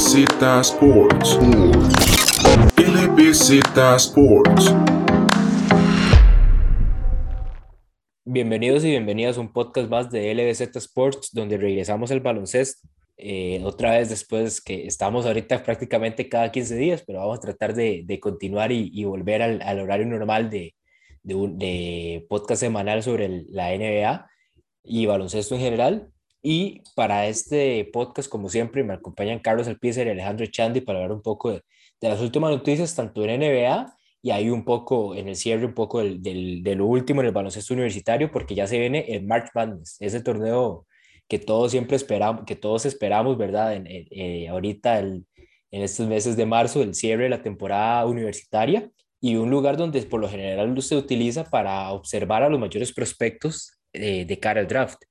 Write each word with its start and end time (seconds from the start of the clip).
LBZ 0.00 0.60
Sports. 0.60 1.38
LBZ 2.78 3.60
Sports. 3.96 4.74
Bienvenidos 8.24 8.82
y 8.84 8.88
bienvenidas 8.88 9.36
a 9.36 9.42
un 9.42 9.52
podcast 9.52 9.90
más 9.90 10.10
de 10.10 10.34
LBZ 10.34 10.74
Sports, 10.76 11.28
donde 11.34 11.58
regresamos 11.58 12.10
al 12.10 12.20
baloncesto. 12.20 12.88
Eh, 13.18 13.60
otra 13.62 13.90
vez 13.98 14.08
después 14.08 14.62
que 14.62 14.86
estamos 14.86 15.26
ahorita 15.26 15.62
prácticamente 15.62 16.30
cada 16.30 16.50
15 16.50 16.76
días, 16.76 17.04
pero 17.06 17.18
vamos 17.18 17.36
a 17.36 17.42
tratar 17.42 17.74
de, 17.74 18.02
de 18.06 18.18
continuar 18.18 18.72
y, 18.72 18.90
y 18.94 19.04
volver 19.04 19.42
al, 19.42 19.60
al, 19.60 19.80
horario 19.80 20.06
normal 20.06 20.48
de, 20.48 20.74
de, 21.22 21.34
un, 21.34 21.58
de 21.58 22.24
podcast 22.26 22.60
semanal 22.60 23.02
sobre 23.02 23.26
el, 23.26 23.46
la 23.50 23.68
NBA 23.76 24.30
y 24.82 25.04
baloncesto 25.04 25.56
en 25.56 25.60
general. 25.60 26.10
Y 26.42 26.82
para 26.94 27.26
este 27.26 27.84
podcast, 27.92 28.28
como 28.28 28.48
siempre, 28.48 28.82
me 28.82 28.94
acompañan 28.94 29.40
Carlos 29.40 29.68
Alpícer 29.68 30.06
y 30.06 30.10
Alejandro 30.10 30.46
Chandi 30.46 30.80
para 30.80 30.98
hablar 31.00 31.12
un 31.12 31.22
poco 31.22 31.52
de, 31.52 31.62
de, 32.00 32.08
las 32.08 32.20
últimas 32.20 32.50
noticias, 32.50 32.94
tanto 32.94 33.24
en 33.24 33.40
NBA 33.40 33.94
y 34.22 34.30
ahí 34.30 34.50
un 34.50 34.64
poco 34.64 35.14
en 35.14 35.28
el 35.28 35.36
cierre, 35.36 35.66
un 35.66 35.74
poco 35.74 35.98
del, 36.00 36.22
del, 36.22 36.62
de 36.62 36.74
lo 36.76 36.86
último 36.86 37.20
en 37.20 37.28
el 37.28 37.32
baloncesto 37.32 37.74
universitario, 37.74 38.30
porque 38.30 38.54
ya 38.54 38.66
se 38.66 38.78
viene 38.78 39.04
el 39.08 39.24
March 39.26 39.50
Madness, 39.54 39.96
ese 40.00 40.22
torneo 40.22 40.86
que 41.28 41.38
todos 41.38 41.70
siempre 41.70 41.96
esperamos, 41.96 42.44
que 42.46 42.56
todos 42.56 42.86
esperamos, 42.86 43.38
¿verdad? 43.38 43.74
En, 43.74 43.86
eh, 43.88 44.48
ahorita, 44.48 44.98
el, 44.98 45.26
en 45.70 45.82
estos 45.82 46.08
meses 46.08 46.36
de 46.36 46.46
marzo, 46.46 46.82
el 46.82 46.94
cierre 46.94 47.24
de 47.24 47.30
la 47.30 47.42
temporada 47.42 48.04
universitaria 48.06 48.90
y 49.20 49.36
un 49.36 49.50
lugar 49.50 49.76
donde 49.76 50.02
por 50.02 50.20
lo 50.20 50.28
general 50.28 50.80
se 50.82 50.96
utiliza 50.96 51.44
para 51.44 51.90
observar 51.92 52.42
a 52.42 52.48
los 52.48 52.58
mayores 52.58 52.92
prospectos 52.92 53.72
de 53.92 54.38
cara 54.40 54.60
al 54.60 54.66
draft. 54.66 55.02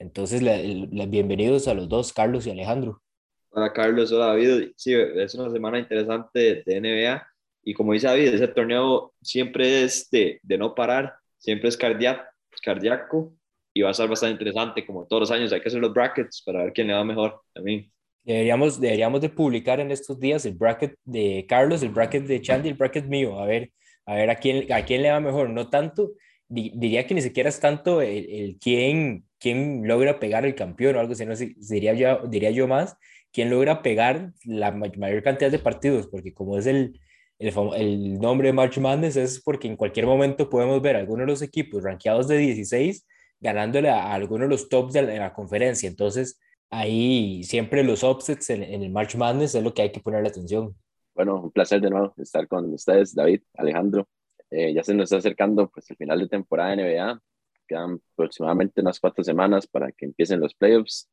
Entonces, 0.00 0.42
la, 0.42 1.06
bienvenidos 1.06 1.66
a 1.66 1.74
los 1.74 1.88
dos, 1.88 2.12
Carlos 2.12 2.46
y 2.46 2.50
Alejandro. 2.50 3.02
Hola 3.50 3.72
Carlos, 3.72 4.12
hola 4.12 4.26
David. 4.26 4.70
Sí, 4.76 4.94
es 4.94 5.34
una 5.34 5.50
semana 5.50 5.80
interesante 5.80 6.62
de 6.64 6.80
NBA 6.80 7.26
y 7.64 7.74
como 7.74 7.92
dice 7.92 8.06
David, 8.06 8.28
ese 8.28 8.46
torneo 8.46 9.12
siempre 9.20 9.82
es 9.82 10.08
de, 10.10 10.38
de 10.42 10.56
no 10.58 10.74
parar, 10.74 11.14
siempre 11.38 11.68
es 11.68 11.76
cardíaco, 11.76 12.22
cardíaco 12.62 13.34
y 13.74 13.82
va 13.82 13.90
a 13.90 13.94
ser 13.94 14.08
bastante 14.08 14.32
interesante, 14.32 14.86
como 14.86 15.04
todos 15.06 15.20
los 15.20 15.30
años 15.32 15.52
hay 15.52 15.60
que 15.60 15.68
hacer 15.68 15.80
los 15.80 15.92
brackets 15.92 16.42
para 16.42 16.62
ver 16.62 16.72
quién 16.72 16.86
le 16.86 16.94
va 16.94 17.04
mejor 17.04 17.40
también. 17.52 17.90
Deberíamos, 18.22 18.80
deberíamos 18.80 19.20
de 19.20 19.30
publicar 19.30 19.80
en 19.80 19.90
estos 19.90 20.20
días 20.20 20.46
el 20.46 20.54
bracket 20.54 20.94
de 21.04 21.44
Carlos, 21.48 21.82
el 21.82 21.90
bracket 21.90 22.24
de 22.24 22.40
Chandy, 22.40 22.68
el 22.68 22.74
bracket 22.74 23.06
mío, 23.06 23.40
a 23.40 23.46
ver, 23.46 23.72
a 24.06 24.14
ver 24.14 24.30
a 24.30 24.36
quién, 24.36 24.72
a 24.72 24.84
quién 24.84 25.02
le 25.02 25.10
va 25.10 25.18
mejor, 25.18 25.50
no 25.50 25.68
tanto, 25.68 26.12
diría 26.48 27.06
que 27.06 27.14
ni 27.14 27.22
siquiera 27.22 27.48
es 27.48 27.60
tanto 27.60 28.00
el, 28.00 28.26
el 28.30 28.58
quién, 28.58 29.24
quién 29.38 29.86
logra 29.86 30.18
pegar 30.18 30.46
el 30.46 30.54
campeón 30.54 30.96
o 30.96 31.00
algo 31.00 31.12
así, 31.12 31.26
no 31.26 31.36
sé, 31.36 31.54
diría 31.58 31.94
yo, 31.94 32.26
diría 32.26 32.50
yo 32.50 32.66
más, 32.66 32.96
quién 33.32 33.50
logra 33.50 33.82
pegar 33.82 34.32
la 34.44 34.72
mayor 34.72 35.22
cantidad 35.22 35.50
de 35.50 35.58
partidos, 35.58 36.06
porque 36.08 36.32
como 36.32 36.58
es 36.58 36.66
el, 36.66 37.00
el, 37.38 37.52
el 37.76 38.18
nombre 38.18 38.48
de 38.48 38.52
March 38.52 38.78
Madness 38.78 39.16
es 39.16 39.40
porque 39.40 39.68
en 39.68 39.76
cualquier 39.76 40.06
momento 40.06 40.48
podemos 40.48 40.80
ver 40.82 40.96
algunos 40.96 41.26
de 41.26 41.32
los 41.32 41.42
equipos 41.42 41.82
rankeados 41.82 42.28
de 42.28 42.38
16 42.38 43.06
ganándole 43.40 43.90
a, 43.90 44.04
a 44.04 44.14
algunos 44.14 44.48
de 44.48 44.50
los 44.50 44.68
tops 44.68 44.92
de 44.94 45.02
la, 45.02 45.12
de 45.12 45.18
la, 45.18 45.32
conferencia. 45.32 45.88
Entonces, 45.88 46.40
ahí 46.70 47.42
siempre 47.44 47.84
los 47.84 48.02
offsets 48.02 48.50
en, 48.50 48.62
en, 48.62 48.82
el 48.82 48.90
March 48.90 49.16
Madness 49.16 49.54
es 49.54 49.62
lo 49.62 49.72
que 49.74 49.82
hay 49.82 49.92
que 49.92 50.00
ponerle 50.00 50.28
atención. 50.28 50.74
Bueno, 51.14 51.40
un 51.42 51.50
placer 51.50 51.80
de 51.80 51.90
nuevo 51.90 52.14
estar 52.16 52.46
con 52.48 52.72
ustedes, 52.72 53.14
David, 53.14 53.42
Alejandro. 53.54 54.08
Eh, 54.50 54.72
ya 54.72 54.82
se 54.82 54.94
nos 54.94 55.04
está 55.04 55.18
acercando 55.18 55.68
pues 55.68 55.90
el 55.90 55.96
final 55.96 56.20
de 56.20 56.28
temporada 56.28 56.74
de 56.74 56.82
NBA. 56.82 57.20
Quedan 57.66 58.00
aproximadamente 58.14 58.80
unas 58.80 58.98
cuatro 59.00 59.22
semanas 59.22 59.66
para 59.66 59.92
que 59.92 60.06
empiecen 60.06 60.40
los 60.40 60.54
playoffs 60.54 61.08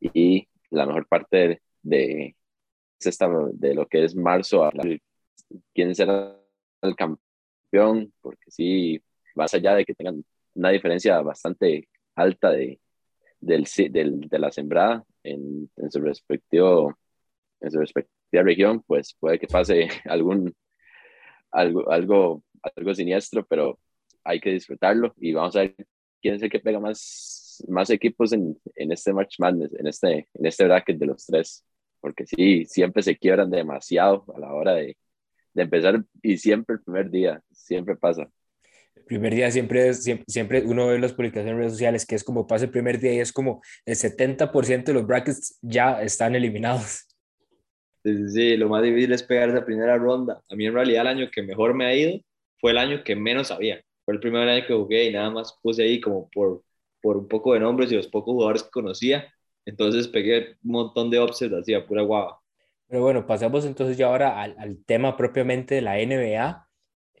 y 0.00 0.46
la 0.70 0.86
mejor 0.86 1.06
parte 1.06 1.36
de, 1.36 1.62
de, 1.82 2.36
de 3.54 3.74
lo 3.74 3.86
que 3.86 4.04
es 4.04 4.14
marzo 4.14 4.70
quién 5.74 5.94
será 5.94 6.36
el 6.82 6.96
campeón, 6.96 8.12
porque 8.20 8.50
sí, 8.50 9.00
más 9.34 9.54
allá 9.54 9.74
de 9.74 9.84
que 9.84 9.94
tengan 9.94 10.24
una 10.54 10.70
diferencia 10.70 11.20
bastante 11.20 11.88
alta 12.14 12.50
de, 12.50 12.80
del, 13.40 13.66
del, 13.90 14.20
de 14.20 14.38
la 14.38 14.50
sembrada 14.50 15.04
en, 15.22 15.70
en, 15.76 15.90
su 15.90 16.00
respectivo, 16.00 16.96
en 17.60 17.70
su 17.70 17.78
respectiva 17.78 18.42
región, 18.42 18.82
pues 18.82 19.14
puede 19.18 19.38
que 19.38 19.46
pase 19.46 19.88
algún, 20.06 20.54
algo, 21.50 21.90
algo, 21.90 22.42
algo 22.74 22.94
siniestro, 22.94 23.46
pero 23.46 23.78
hay 24.24 24.40
que 24.40 24.50
disfrutarlo 24.50 25.14
y 25.18 25.32
vamos 25.32 25.56
a 25.56 25.60
ver 25.60 25.76
quién 26.20 26.34
es 26.34 26.42
el 26.42 26.50
que 26.50 26.60
pega 26.60 26.80
más, 26.80 27.64
más 27.68 27.90
equipos 27.90 28.32
en, 28.32 28.58
en 28.74 28.92
este 28.92 29.12
March 29.12 29.36
Madness, 29.38 29.72
en 29.74 29.86
este, 29.86 30.28
en 30.34 30.46
este 30.46 30.64
bracket 30.64 30.98
de 30.98 31.06
los 31.06 31.26
tres, 31.26 31.64
porque 32.00 32.26
sí, 32.26 32.64
siempre 32.66 33.02
se 33.02 33.16
quiebran 33.16 33.50
demasiado 33.50 34.24
a 34.34 34.40
la 34.40 34.52
hora 34.52 34.74
de, 34.74 34.96
de 35.54 35.62
empezar 35.62 36.04
y 36.22 36.36
siempre 36.38 36.76
el 36.76 36.82
primer 36.82 37.10
día, 37.10 37.42
siempre 37.52 37.96
pasa 37.96 38.30
primer 39.06 39.34
día 39.34 39.50
siempre, 39.50 39.88
es, 39.88 40.02
siempre, 40.02 40.24
siempre, 40.28 40.62
uno 40.66 40.88
ve 40.88 40.98
las 40.98 41.12
publicaciones 41.12 41.52
en 41.52 41.58
redes 41.58 41.72
sociales 41.72 42.06
que 42.06 42.14
es 42.14 42.24
como 42.24 42.46
pasa 42.46 42.64
el 42.64 42.70
primer 42.70 42.98
día 42.98 43.14
y 43.14 43.20
es 43.20 43.32
como 43.32 43.62
el 43.84 43.94
70% 43.94 44.84
de 44.84 44.92
los 44.92 45.06
brackets 45.06 45.58
ya 45.62 46.02
están 46.02 46.34
eliminados. 46.34 47.06
Sí, 48.04 48.28
sí, 48.28 48.56
lo 48.56 48.68
más 48.68 48.82
difícil 48.82 49.12
es 49.12 49.22
pegar 49.22 49.48
esa 49.48 49.64
primera 49.64 49.96
ronda. 49.96 50.42
A 50.48 50.54
mí 50.54 50.66
en 50.66 50.74
realidad 50.74 51.02
el 51.02 51.08
año 51.08 51.30
que 51.30 51.42
mejor 51.42 51.74
me 51.74 51.86
ha 51.86 51.94
ido 51.94 52.20
fue 52.60 52.72
el 52.72 52.78
año 52.78 53.04
que 53.04 53.16
menos 53.16 53.48
sabía. 53.48 53.82
Fue 54.04 54.14
el 54.14 54.20
primer 54.20 54.48
año 54.48 54.66
que 54.66 54.74
jugué 54.74 55.04
y 55.04 55.12
nada 55.12 55.30
más 55.30 55.58
puse 55.62 55.82
ahí 55.82 56.00
como 56.00 56.28
por, 56.30 56.62
por 57.02 57.16
un 57.16 57.28
poco 57.28 57.54
de 57.54 57.60
nombres 57.60 57.90
y 57.90 57.96
los 57.96 58.08
pocos 58.08 58.32
jugadores 58.32 58.62
que 58.62 58.70
conocía. 58.70 59.32
Entonces 59.64 60.08
pegué 60.08 60.56
un 60.64 60.72
montón 60.72 61.10
de 61.10 61.18
offsets 61.18 61.52
así 61.54 61.74
a 61.74 61.86
pura 61.86 62.02
guava. 62.02 62.38
Pero 62.88 63.02
bueno, 63.02 63.26
pasamos 63.26 63.64
entonces 63.64 63.96
ya 63.96 64.06
ahora 64.06 64.40
al, 64.40 64.54
al 64.58 64.84
tema 64.84 65.16
propiamente 65.16 65.74
de 65.74 65.82
la 65.82 65.96
NBA. 65.98 66.68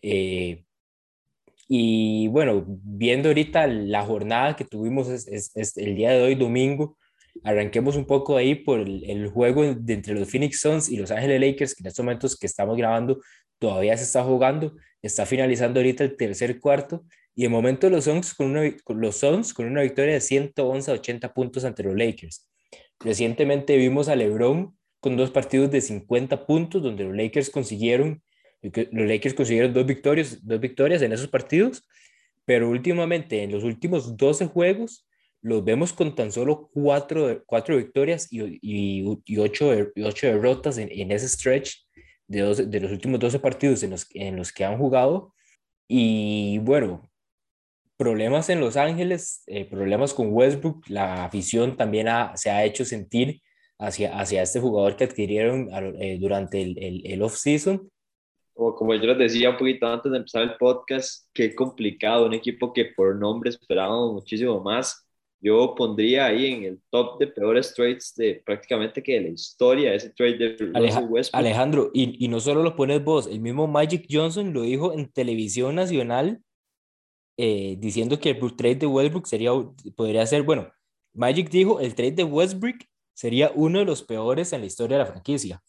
Eh, 0.02 0.64
y 1.68 2.28
bueno, 2.28 2.64
viendo 2.66 3.28
ahorita 3.28 3.66
la 3.66 4.04
jornada 4.04 4.54
que 4.54 4.64
tuvimos 4.64 5.08
es, 5.08 5.26
es, 5.56 5.76
el 5.76 5.96
día 5.96 6.12
de 6.12 6.22
hoy, 6.22 6.34
domingo, 6.36 6.96
arranquemos 7.42 7.96
un 7.96 8.06
poco 8.06 8.36
ahí 8.36 8.54
por 8.54 8.78
el, 8.80 9.02
el, 9.10 9.28
juego 9.28 9.64
entre 9.64 10.14
los 10.14 10.30
Phoenix 10.30 10.60
Suns 10.60 10.88
y 10.88 10.96
los 10.96 11.10
Ángeles 11.10 11.40
Lakers, 11.40 11.74
que 11.74 11.82
en 11.82 11.88
estos 11.88 12.04
momentos 12.04 12.38
que 12.38 12.46
estamos 12.46 12.76
grabando 12.76 13.18
todavía 13.58 13.96
se 13.96 14.04
está 14.04 14.22
jugando, 14.24 14.76
está 15.02 15.26
finalizando 15.26 15.80
ahorita 15.80 16.04
el 16.04 16.16
tercer 16.16 16.60
cuarto, 16.60 17.04
y 17.34 17.42
de 17.42 17.48
momento 17.48 17.90
los 17.90 18.04
Suns 18.04 18.34
con 18.34 18.56
una, 18.56 18.62
los 18.88 19.16
Suns 19.16 19.52
con 19.52 19.66
una 19.66 19.82
victoria 19.82 20.14
de 20.14 20.20
111 20.20 20.90
a 20.90 20.94
80 20.94 21.34
puntos 21.34 21.64
ante 21.64 21.82
los 21.82 21.94
Lakers. 21.96 22.48
Recientemente 23.00 23.76
vimos 23.76 24.08
a 24.08 24.16
LeBron 24.16 24.74
con 25.00 25.16
dos 25.16 25.30
partidos 25.30 25.70
de 25.70 25.80
50 25.80 26.46
puntos, 26.46 26.82
donde 26.82 27.04
los 27.04 27.14
Lakers 27.14 27.50
consiguieron 27.50 28.22
los 28.62 29.08
Lakers 29.08 29.34
consiguieron 29.34 29.72
dos 29.72 29.86
victorias, 29.86 30.44
dos 30.44 30.60
victorias 30.60 31.02
en 31.02 31.12
esos 31.12 31.28
partidos, 31.28 31.86
pero 32.44 32.68
últimamente 32.68 33.42
en 33.42 33.52
los 33.52 33.64
últimos 33.64 34.16
12 34.16 34.46
juegos 34.46 35.06
los 35.42 35.64
vemos 35.64 35.92
con 35.92 36.14
tan 36.14 36.32
solo 36.32 36.70
cuatro, 36.72 37.42
cuatro 37.46 37.76
victorias 37.76 38.28
y, 38.32 38.58
y, 38.60 39.20
y, 39.24 39.38
ocho, 39.38 39.70
ocho 40.04 40.26
derrotas 40.26 40.78
en, 40.78 40.88
en, 40.90 41.12
ese 41.12 41.28
stretch 41.28 41.85
de, 42.28 42.40
12, 42.40 42.66
de 42.66 42.80
los 42.80 42.92
últimos 42.92 43.20
12 43.20 43.38
partidos 43.38 43.82
en 43.82 43.90
los, 43.90 44.06
en 44.14 44.36
los 44.36 44.52
que 44.52 44.64
han 44.64 44.78
jugado. 44.78 45.34
Y 45.88 46.58
bueno, 46.58 47.10
problemas 47.96 48.48
en 48.50 48.60
Los 48.60 48.76
Ángeles, 48.76 49.42
eh, 49.46 49.64
problemas 49.64 50.14
con 50.14 50.32
Westbrook, 50.32 50.88
la 50.88 51.24
afición 51.24 51.76
también 51.76 52.08
se 52.34 52.50
ha 52.50 52.64
hecho 52.64 52.84
sentir 52.84 53.40
hacia, 53.78 54.18
hacia 54.18 54.42
este 54.42 54.60
jugador 54.60 54.96
que 54.96 55.04
adquirieron 55.04 55.68
eh, 56.00 56.18
durante 56.20 56.62
el, 56.62 56.78
el, 56.78 57.06
el 57.06 57.22
off-season 57.22 57.90
como, 58.56 58.74
como 58.74 58.94
yo 58.94 59.02
les 59.02 59.18
decía 59.18 59.50
un 59.50 59.58
poquito 59.58 59.86
antes 59.86 60.10
de 60.10 60.18
empezar 60.18 60.42
el 60.42 60.56
podcast, 60.56 61.28
qué 61.34 61.54
complicado, 61.54 62.26
un 62.26 62.32
equipo 62.32 62.72
que 62.72 62.86
por 62.86 63.14
nombre 63.14 63.50
esperábamos 63.50 64.14
muchísimo 64.14 64.60
más. 64.62 65.05
Yo 65.40 65.74
pondría 65.76 66.26
ahí 66.26 66.46
en 66.46 66.64
el 66.64 66.80
top 66.90 67.18
de 67.18 67.26
peores 67.26 67.74
trades 67.74 68.14
de 68.16 68.42
prácticamente 68.44 69.02
que 69.02 69.14
de 69.14 69.20
la 69.20 69.28
historia, 69.28 69.94
ese 69.94 70.10
trade 70.10 70.38
de 70.38 70.70
Aleja 70.74 71.00
Westbrook. 71.00 71.38
Alejandro, 71.38 71.90
y, 71.92 72.24
y 72.24 72.28
no 72.28 72.40
solo 72.40 72.62
lo 72.62 72.74
pones 72.74 73.04
vos, 73.04 73.26
el 73.26 73.40
mismo 73.40 73.66
Magic 73.66 74.06
Johnson 74.10 74.52
lo 74.52 74.62
dijo 74.62 74.92
en 74.92 75.12
televisión 75.12 75.74
nacional, 75.74 76.40
eh, 77.36 77.76
diciendo 77.78 78.18
que 78.18 78.30
el 78.30 78.56
trade 78.56 78.76
de 78.76 78.86
Westbrook 78.86 79.26
sería, 79.26 79.50
podría 79.94 80.26
ser, 80.26 80.42
bueno, 80.42 80.72
Magic 81.12 81.50
dijo, 81.50 81.80
el 81.80 81.94
trade 81.94 82.12
de 82.12 82.24
Westbrook 82.24 82.78
sería 83.14 83.52
uno 83.54 83.78
de 83.78 83.84
los 83.84 84.02
peores 84.02 84.52
en 84.52 84.60
la 84.60 84.66
historia 84.66 84.96
de 84.96 85.04
la 85.04 85.10
franquicia 85.10 85.62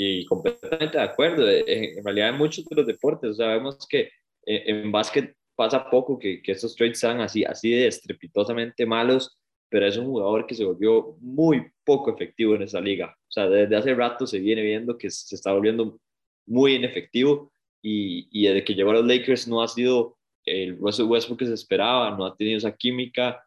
y 0.00 0.24
completamente 0.24 0.98
de 0.98 1.04
acuerdo. 1.04 1.48
Eh, 1.48 1.98
en 1.98 2.04
realidad, 2.04 2.30
en 2.30 2.36
muchos 2.36 2.64
de 2.64 2.76
los 2.76 2.86
deportes, 2.86 3.36
sabemos 3.36 3.86
que 3.88 4.10
eh, 4.46 4.62
en 4.66 4.90
básquet 4.90 5.36
pasa 5.60 5.90
poco 5.90 6.18
que, 6.18 6.40
estos 6.46 6.74
trades 6.74 6.98
sean 6.98 7.20
así, 7.20 7.44
así 7.44 7.70
de 7.70 7.86
estrepitosamente 7.86 8.86
malos, 8.86 9.38
pero 9.68 9.86
es 9.86 9.98
un 9.98 10.06
jugador 10.06 10.46
que 10.46 10.54
se 10.54 10.64
volvió 10.64 11.18
muy 11.20 11.70
poco 11.84 12.14
efectivo 12.14 12.54
en 12.54 12.62
esa 12.62 12.80
liga. 12.80 13.14
O 13.28 13.30
sea, 13.30 13.46
desde 13.46 13.76
hace 13.76 13.94
rato 13.94 14.26
se 14.26 14.38
viene 14.38 14.62
viendo 14.62 14.96
que 14.96 15.10
se 15.10 15.34
está 15.34 15.52
volviendo 15.52 16.00
muy 16.46 16.76
inefectivo 16.76 17.52
y, 17.82 18.26
y 18.32 18.46
desde 18.46 18.64
que 18.64 18.74
llegó 18.74 18.92
a 18.92 18.94
los 18.94 19.04
Lakers 19.04 19.48
no 19.48 19.62
ha 19.62 19.68
sido 19.68 20.16
el 20.46 20.78
Russell 20.78 21.04
Westbrook 21.04 21.40
que 21.40 21.46
se 21.46 21.52
esperaba, 21.52 22.16
no 22.16 22.24
ha 22.24 22.34
tenido 22.34 22.56
esa 22.56 22.74
química. 22.74 23.44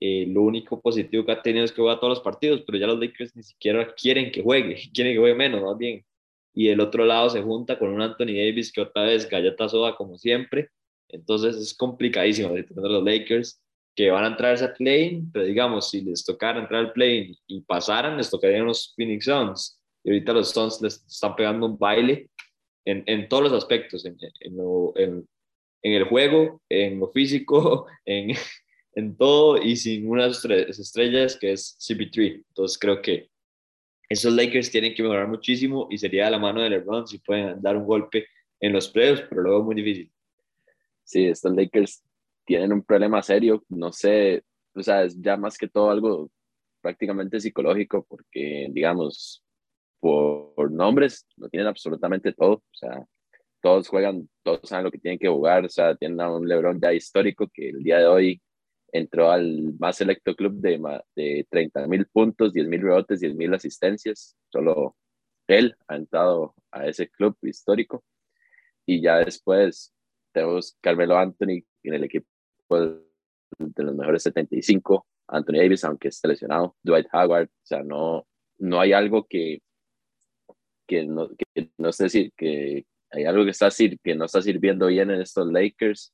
eh, 0.00 0.26
lo 0.28 0.42
único 0.42 0.82
positivo 0.82 1.24
que 1.24 1.32
ha 1.32 1.40
tenido 1.40 1.64
es 1.64 1.72
que 1.72 1.80
juega 1.80 1.98
todos 1.98 2.10
los 2.10 2.20
partidos, 2.20 2.62
pero 2.66 2.76
ya 2.76 2.86
los 2.86 2.98
Lakers 3.00 3.34
ni 3.36 3.42
siquiera 3.42 3.94
quieren 3.94 4.30
que 4.30 4.42
juegue, 4.42 4.76
quieren 4.92 5.14
que 5.14 5.18
juegue 5.18 5.34
menos, 5.34 5.62
más 5.62 5.78
bien. 5.78 6.04
Y 6.54 6.68
el 6.68 6.80
otro 6.80 7.06
lado 7.06 7.30
se 7.30 7.40
junta 7.42 7.78
con 7.78 7.88
un 7.88 8.02
Anthony 8.02 8.34
Davis 8.36 8.70
que 8.70 8.82
otra 8.82 9.04
vez 9.04 9.28
galleta 9.30 9.66
soda 9.66 9.96
como 9.96 10.18
siempre. 10.18 10.68
Entonces 11.14 11.56
es 11.56 11.74
complicadísimo 11.74 12.52
de 12.52 12.64
tener 12.64 12.90
los 12.90 13.04
Lakers 13.04 13.60
que 13.94 14.10
van 14.10 14.24
a 14.24 14.28
entrar 14.28 14.50
a 14.50 14.54
ese 14.54 14.68
play, 14.68 15.22
pero 15.32 15.44
digamos, 15.44 15.90
si 15.90 16.00
les 16.00 16.24
tocara 16.24 16.60
entrar 16.60 16.80
al 16.80 16.92
play 16.92 17.38
y 17.46 17.60
pasaran, 17.60 18.16
les 18.16 18.28
tocarían 18.28 18.66
los 18.66 18.92
Phoenix 18.96 19.26
Suns. 19.26 19.80
Y 20.02 20.10
ahorita 20.10 20.32
los 20.32 20.50
Suns 20.50 20.82
les 20.82 21.04
están 21.06 21.36
pegando 21.36 21.66
un 21.66 21.78
baile 21.78 22.28
en, 22.84 23.04
en 23.06 23.28
todos 23.28 23.44
los 23.44 23.52
aspectos, 23.52 24.04
en, 24.04 24.16
en, 24.20 25.26
el 25.82 26.04
juego, 26.04 26.60
en 26.68 26.98
lo 26.98 27.08
físico, 27.12 27.86
en, 28.04 29.16
todo 29.16 29.62
y 29.62 29.76
sin 29.76 30.08
unas 30.08 30.44
estrellas 30.44 31.36
que 31.36 31.52
es 31.52 31.76
CP3. 31.78 32.44
Entonces 32.48 32.78
creo 32.78 33.00
que 33.00 33.30
esos 34.08 34.32
Lakers 34.32 34.70
tienen 34.70 34.94
que 34.94 35.02
mejorar 35.02 35.28
muchísimo 35.28 35.86
y 35.90 35.98
sería 35.98 36.26
a 36.26 36.30
la 36.30 36.38
mano 36.38 36.60
de 36.60 36.70
LeBron 36.70 37.06
si 37.06 37.18
pueden 37.18 37.62
dar 37.62 37.76
un 37.76 37.86
golpe 37.86 38.26
en 38.60 38.72
los 38.72 38.88
playoffs, 38.88 39.24
pero 39.28 39.42
luego 39.42 39.62
muy 39.62 39.74
difícil. 39.76 40.13
Sí, 41.04 41.26
estos 41.26 41.54
Lakers 41.54 42.02
tienen 42.44 42.72
un 42.72 42.82
problema 42.82 43.22
serio, 43.22 43.64
no 43.68 43.92
sé, 43.92 44.42
o 44.74 44.82
sea, 44.82 45.04
es 45.04 45.20
ya 45.20 45.36
más 45.36 45.58
que 45.58 45.68
todo 45.68 45.90
algo 45.90 46.30
prácticamente 46.80 47.40
psicológico, 47.40 48.04
porque, 48.08 48.68
digamos, 48.70 49.42
por, 50.00 50.70
nombres, 50.70 51.26
no 51.36 51.48
tienen 51.48 51.68
absolutamente 51.68 52.32
todo, 52.32 52.54
o 52.54 52.62
sea, 52.74 53.04
todos 53.62 53.88
juegan, 53.88 54.28
todos 54.42 54.68
saben 54.68 54.84
lo 54.84 54.90
que 54.90 54.98
tienen 54.98 55.18
que 55.18 55.28
jugar, 55.28 55.64
o 55.64 55.68
sea, 55.68 55.96
tienen 55.96 56.20
a 56.20 56.30
un 56.30 56.46
LeBron 56.48 56.80
ya 56.80 56.92
histórico 56.92 57.48
que 57.52 57.70
el 57.70 57.82
día 57.82 57.98
de 57.98 58.06
hoy 58.06 58.42
entró 58.92 59.30
al 59.30 59.74
más 59.78 59.96
selecto 59.96 60.34
club 60.36 60.54
de, 60.54 60.80
de 61.16 61.46
30 61.50 61.86
mil 61.88 62.06
puntos, 62.06 62.52
10 62.52 62.68
mil 62.68 62.82
rebotes, 62.82 63.20
10 63.20 63.34
mil 63.34 63.54
asistencias, 63.54 64.36
solo 64.50 64.96
él 65.48 65.76
ha 65.88 65.96
entrado 65.96 66.54
a 66.70 66.86
ese 66.86 67.08
club 67.08 67.36
histórico, 67.42 68.04
y 68.86 69.00
ya 69.00 69.18
después 69.18 69.94
tenemos 70.34 70.76
Carmelo 70.82 71.16
Anthony 71.16 71.64
en 71.84 71.94
el 71.94 72.04
equipo 72.04 72.26
de 72.78 73.82
los 73.82 73.94
mejores 73.94 74.22
75, 74.24 75.06
Anthony 75.28 75.58
Davis, 75.58 75.84
aunque 75.84 76.08
esté 76.08 76.28
lesionado, 76.28 76.76
Dwight 76.82 77.06
Howard, 77.12 77.46
o 77.46 77.66
sea, 77.66 77.82
no, 77.82 78.26
no 78.58 78.80
hay 78.80 78.92
algo 78.92 79.26
que, 79.26 79.60
que, 80.86 81.04
no, 81.04 81.30
no 81.78 81.92
sé 81.92 82.04
decir, 82.04 82.32
que 82.36 82.84
hay 83.10 83.24
algo 83.24 83.44
que, 83.44 83.50
está, 83.50 83.68
que 84.02 84.14
no 84.14 84.24
está 84.24 84.42
sirviendo 84.42 84.88
bien 84.88 85.10
en 85.10 85.20
estos 85.20 85.50
Lakers. 85.50 86.12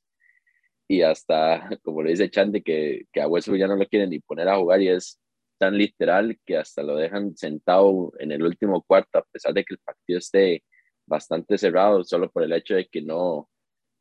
Y 0.87 1.03
hasta, 1.03 1.69
como 1.83 2.03
le 2.03 2.11
dice 2.11 2.31
Chandy, 2.31 2.63
que, 2.63 3.07
que 3.13 3.21
a 3.21 3.29
Westbrook 3.29 3.59
ya 3.59 3.67
no 3.67 3.77
lo 3.77 3.87
quieren 3.87 4.11
ni 4.11 4.19
poner 4.21 4.49
a 4.49 4.59
jugar 4.59 4.83
y 4.83 4.89
es 4.89 5.19
tan 5.59 5.77
literal 5.77 6.39
que 6.45 6.57
hasta 6.57 6.83
lo 6.83 6.97
dejan 6.97 7.37
sentado 7.37 8.13
en 8.19 8.33
el 8.33 8.43
último 8.43 8.83
cuarto, 8.83 9.19
a 9.19 9.25
pesar 9.31 9.55
de 9.55 9.65
que 9.65 9.75
el 9.75 9.81
partido 9.81 10.19
esté 10.19 10.63
bastante 11.07 11.59
cerrado, 11.59 12.05
solo 12.05 12.31
por 12.31 12.45
el 12.45 12.53
hecho 12.53 12.75
de 12.75 12.87
que 12.87 13.03
no, 13.03 13.49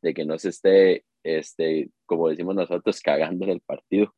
de 0.02 0.14
que 0.14 0.24
no 0.24 0.38
se 0.38 0.50
esté 0.50 1.04
este, 1.22 1.90
como 2.06 2.28
decimos 2.28 2.54
nosotros, 2.54 3.00
cagando 3.00 3.44
en 3.44 3.52
el 3.52 3.60
partido 3.60 4.14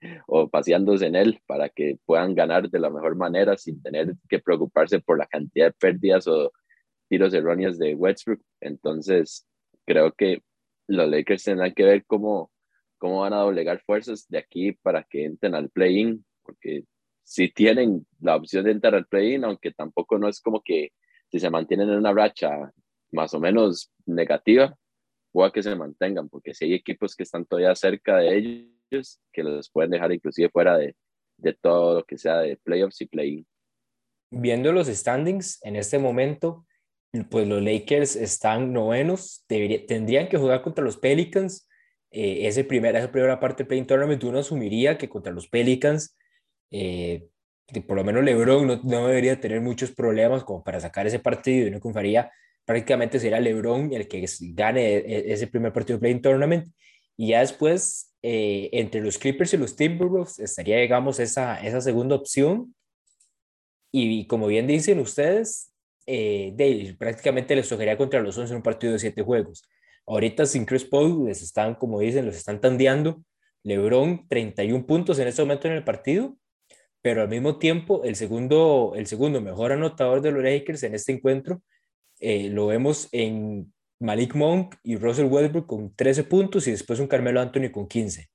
o 0.26 0.48
paseándose 0.48 1.06
en 1.06 1.16
él 1.16 1.40
para 1.46 1.68
que 1.68 1.98
puedan 2.04 2.34
ganar 2.34 2.70
de 2.70 2.78
la 2.78 2.90
mejor 2.90 3.16
manera 3.16 3.56
sin 3.56 3.82
tener 3.82 4.14
que 4.28 4.38
preocuparse 4.38 5.00
por 5.00 5.18
la 5.18 5.26
cantidad 5.26 5.66
de 5.66 5.72
pérdidas 5.72 6.26
o 6.26 6.52
tiros 7.08 7.34
erróneos 7.34 7.78
de 7.78 7.94
Westbrook. 7.94 8.42
Entonces, 8.60 9.46
creo 9.84 10.12
que 10.12 10.42
los 10.88 11.08
Lakers 11.08 11.44
tendrán 11.44 11.72
que 11.72 11.84
ver 11.84 12.04
cómo, 12.06 12.50
cómo 12.98 13.20
van 13.20 13.32
a 13.32 13.40
doblegar 13.40 13.80
fuerzas 13.82 14.26
de 14.28 14.38
aquí 14.38 14.72
para 14.72 15.04
que 15.04 15.24
entren 15.24 15.54
al 15.54 15.70
play-in, 15.70 16.24
porque 16.42 16.84
si 17.22 17.48
tienen 17.50 18.06
la 18.20 18.36
opción 18.36 18.64
de 18.64 18.72
entrar 18.72 18.94
al 18.94 19.06
play-in, 19.06 19.44
aunque 19.44 19.72
tampoco 19.72 20.18
no 20.18 20.28
es 20.28 20.40
como 20.40 20.62
que 20.62 20.92
si 21.30 21.40
se 21.40 21.50
mantienen 21.50 21.90
en 21.90 21.98
una 21.98 22.12
racha 22.12 22.72
más 23.10 23.34
o 23.34 23.40
menos 23.40 23.90
negativa, 24.04 24.76
a 25.44 25.52
que 25.52 25.62
se 25.62 25.74
mantengan, 25.74 26.28
porque 26.28 26.54
si 26.54 26.66
hay 26.66 26.74
equipos 26.74 27.14
que 27.14 27.22
están 27.22 27.44
todavía 27.44 27.74
cerca 27.74 28.18
de 28.18 28.36
ellos, 28.90 29.20
que 29.32 29.42
los 29.42 29.70
pueden 29.70 29.90
dejar 29.90 30.12
inclusive 30.12 30.48
fuera 30.48 30.76
de, 30.76 30.94
de 31.38 31.52
todo 31.52 31.94
lo 31.94 32.04
que 32.04 32.18
sea 32.18 32.38
de 32.38 32.56
playoffs 32.56 33.00
y 33.00 33.06
play-in. 33.06 33.46
Viendo 34.30 34.72
los 34.72 34.88
standings 34.88 35.58
en 35.62 35.76
este 35.76 35.98
momento, 35.98 36.66
pues 37.24 37.46
los 37.46 37.62
Lakers 37.62 38.16
están 38.16 38.72
novenos, 38.72 39.44
tendrían 39.46 40.28
que 40.28 40.36
jugar 40.36 40.62
contra 40.62 40.84
los 40.84 40.96
Pelicans. 40.96 41.68
Eh, 42.10 42.46
ese 42.46 42.64
primer, 42.64 42.96
esa 42.96 43.10
primera 43.10 43.40
parte 43.40 43.62
del 43.62 43.68
play 43.68 43.82
tournament 43.84 44.22
uno 44.24 44.38
asumiría 44.38 44.98
que 44.98 45.08
contra 45.08 45.32
los 45.32 45.48
Pelicans, 45.48 46.16
eh, 46.70 47.28
por 47.86 47.96
lo 47.96 48.04
menos 48.04 48.24
LeBron 48.24 48.66
no, 48.66 48.80
no, 48.82 49.08
debería 49.08 49.40
tener 49.40 49.60
muchos 49.60 49.92
problemas 49.92 50.44
como 50.44 50.62
para 50.62 50.80
sacar 50.80 51.06
ese 51.06 51.18
partido 51.18 51.66
y 51.66 51.70
no 51.70 51.80
confiaría 51.80 52.30
prácticamente 52.66 53.18
será 53.20 53.40
LeBron 53.40 53.92
el 53.92 54.08
que 54.08 54.26
gane 54.52 54.96
e, 54.96 54.98
e, 54.98 55.32
ese 55.32 55.46
primer 55.46 55.72
partido 55.72 55.96
de 55.96 56.00
Play 56.00 56.20
Tournament. 56.20 56.68
Y 57.16 57.28
ya 57.28 57.40
después, 57.40 58.14
eh, 58.22 58.68
entre 58.72 59.00
los 59.00 59.16
Clippers 59.16 59.54
y 59.54 59.56
los 59.56 59.76
Timberwolves, 59.76 60.38
estaría, 60.38 60.76
digamos, 60.78 61.18
esa, 61.18 61.58
esa 61.64 61.80
segunda 61.80 62.16
opción. 62.16 62.74
Y, 63.92 64.26
como 64.26 64.48
bien 64.48 64.66
dicen 64.66 64.98
ustedes, 64.98 65.72
eh, 66.06 66.94
prácticamente 66.98 67.56
les 67.56 67.68
tocaría 67.68 67.96
contra 67.96 68.20
los 68.20 68.36
11 68.36 68.52
en 68.52 68.56
un 68.58 68.62
partido 68.62 68.92
de 68.92 68.98
7 68.98 69.22
juegos. 69.22 69.62
Ahorita 70.06 70.44
sin 70.44 70.66
Chris 70.66 70.84
Paul 70.84 71.26
les 71.26 71.42
están, 71.42 71.76
como 71.76 72.00
dicen, 72.00 72.26
los 72.26 72.36
están 72.36 72.60
tandeando. 72.60 73.22
LeBron 73.62 74.28
31 74.28 74.86
puntos 74.86 75.18
en 75.18 75.28
este 75.28 75.42
momento 75.42 75.66
en 75.66 75.74
el 75.74 75.82
partido, 75.82 76.36
pero 77.02 77.22
al 77.22 77.28
mismo 77.28 77.58
tiempo 77.58 78.04
el 78.04 78.14
segundo, 78.14 78.92
el 78.94 79.06
segundo 79.06 79.40
mejor 79.40 79.72
anotador 79.72 80.20
de 80.20 80.30
los 80.30 80.44
Lakers 80.44 80.84
en 80.84 80.94
este 80.94 81.12
encuentro 81.12 81.62
eh, 82.20 82.48
lo 82.50 82.66
vemos 82.66 83.08
en 83.12 83.72
Malik 84.00 84.34
Monk 84.34 84.76
y 84.82 84.96
Russell 84.96 85.26
Westbrook 85.26 85.66
con 85.66 85.94
13 85.94 86.24
puntos 86.24 86.66
y 86.66 86.70
después 86.70 87.00
un 87.00 87.06
Carmelo 87.06 87.40
Anthony 87.40 87.70
con 87.70 87.86
15. 87.86 88.28